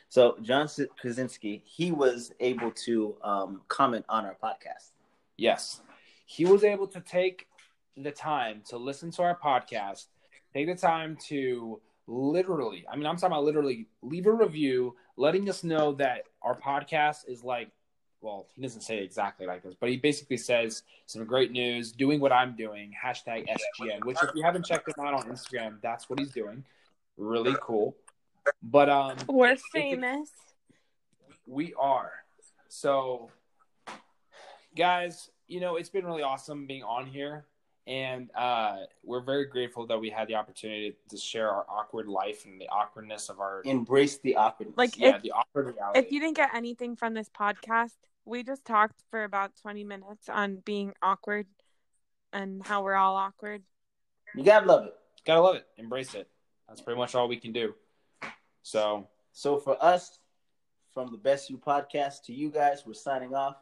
So 0.09 0.37
John 0.43 0.69
Krasinski, 0.99 1.63
he 1.65 1.93
was 1.93 2.33
able 2.41 2.73
to 2.73 3.17
um, 3.23 3.63
comment 3.69 4.05
on 4.09 4.25
our 4.27 4.35
podcast. 4.43 4.91
Yes. 5.37 5.81
He 6.27 6.45
was 6.45 6.63
able 6.65 6.87
to 6.89 7.01
take 7.01 7.47
the 7.97 8.11
time 8.11 8.63
to 8.69 8.77
listen 8.77 9.11
to 9.13 9.23
our 9.23 9.39
podcast, 9.39 10.07
take 10.53 10.67
the 10.67 10.75
time 10.75 11.17
to 11.29 11.81
literally, 12.11 12.85
I 12.91 12.97
mean, 12.97 13.07
I'm 13.07 13.17
talking 13.17 13.33
about 13.33 13.45
literally 13.45 13.87
leave 14.03 14.27
a 14.27 14.33
review, 14.33 14.97
letting 15.17 15.49
us 15.49 15.63
know 15.63 15.93
that 15.93 16.25
our 16.43 16.59
podcast 16.59 17.29
is 17.29 17.45
like, 17.45 17.71
well, 18.21 18.47
he 18.55 18.61
doesn't 18.61 18.83
say 18.83 18.99
it 18.99 19.05
exactly 19.05 19.47
like 19.47 19.63
this, 19.63 19.75
but 19.79 19.89
he 19.89 19.97
basically 19.97 20.37
says 20.37 20.83
some 21.07 21.25
great 21.25 21.53
news, 21.53 21.93
doing 21.93 22.21
what 22.21 22.33
I'm 22.33 22.57
doing, 22.57 22.93
hashtag 23.03 23.47
SGN, 23.49 24.05
which 24.05 24.19
if 24.23 24.31
you 24.35 24.43
haven't 24.43 24.67
checked 24.67 24.89
him 24.89 24.95
out 25.07 25.15
on 25.15 25.23
Instagram, 25.31 25.81
that's 25.81 26.11
what 26.11 26.19
he's 26.19 26.33
doing. 26.33 26.65
Really 27.17 27.57
cool. 27.63 27.97
But 28.63 28.91
um 28.91 29.17
We're 29.29 29.57
famous. 29.73 30.31
we 31.47 31.73
are. 31.75 32.13
So, 32.69 33.31
guys, 34.77 35.31
you 35.47 35.61
know, 35.61 35.77
it's 35.77 35.89
been 35.89 36.05
really 36.05 36.23
awesome 36.23 36.67
being 36.67 36.83
on 36.83 37.07
here. 37.07 37.45
And 37.91 38.31
uh, 38.37 38.77
we're 39.03 39.21
very 39.21 39.47
grateful 39.47 39.85
that 39.89 39.99
we 40.01 40.11
had 40.11 40.29
the 40.29 40.37
opportunity 40.37 40.97
to 41.09 41.17
share 41.17 41.51
our 41.51 41.67
awkward 41.69 42.07
life 42.07 42.45
and 42.45 42.61
the 42.61 42.69
awkwardness 42.69 43.29
of 43.29 43.41
our. 43.41 43.63
Embrace 43.65 44.19
the 44.19 44.37
awkwardness. 44.37 44.79
Like, 44.79 44.97
yeah, 44.97 45.17
if- 45.17 45.23
the 45.23 45.33
awkward 45.33 45.75
reality. 45.75 45.99
If 45.99 46.13
you 46.13 46.21
didn't 46.21 46.37
get 46.37 46.55
anything 46.55 46.95
from 46.95 47.15
this 47.15 47.29
podcast, 47.29 47.97
we 48.25 48.45
just 48.45 48.65
talked 48.65 49.03
for 49.11 49.25
about 49.25 49.57
20 49.61 49.83
minutes 49.83 50.29
on 50.29 50.63
being 50.65 50.95
awkward 51.03 51.49
and 52.33 52.65
how 52.65 52.85
we're 52.85 52.95
all 52.95 53.17
awkward. 53.17 53.65
you 54.37 54.45
gotta 54.45 54.67
love 54.67 54.87
it. 54.87 54.95
Gotta 55.27 55.41
love 55.41 55.57
it. 55.57 55.67
Embrace 55.77 56.15
it. 56.15 56.29
That's 56.69 56.81
pretty 56.81 56.97
much 56.99 57.17
all 57.17 57.27
we 57.27 57.39
can 57.39 57.53
do. 57.53 57.75
So, 58.63 59.09
So 59.33 59.59
for 59.59 59.77
us, 59.83 60.21
from 60.95 61.11
the 61.11 61.19
Best 61.19 61.51
You 61.51 61.59
podcast 61.59 62.23
to 62.27 62.33
you 62.33 62.51
guys, 62.51 62.85
we're 62.87 62.95
signing 62.95 63.35
off. 63.35 63.57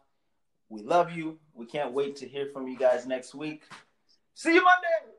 We 0.69 0.83
love 0.83 1.13
you. 1.13 1.39
We 1.55 1.65
can't 1.65 1.93
wait 1.95 2.17
to 2.17 2.29
hear 2.29 2.51
from 2.53 2.69
you 2.69 2.77
guys 2.77 3.07
next 3.07 3.35
week. 3.35 3.63
See 4.39 4.55
you 4.55 4.63
Monday. 4.63 5.18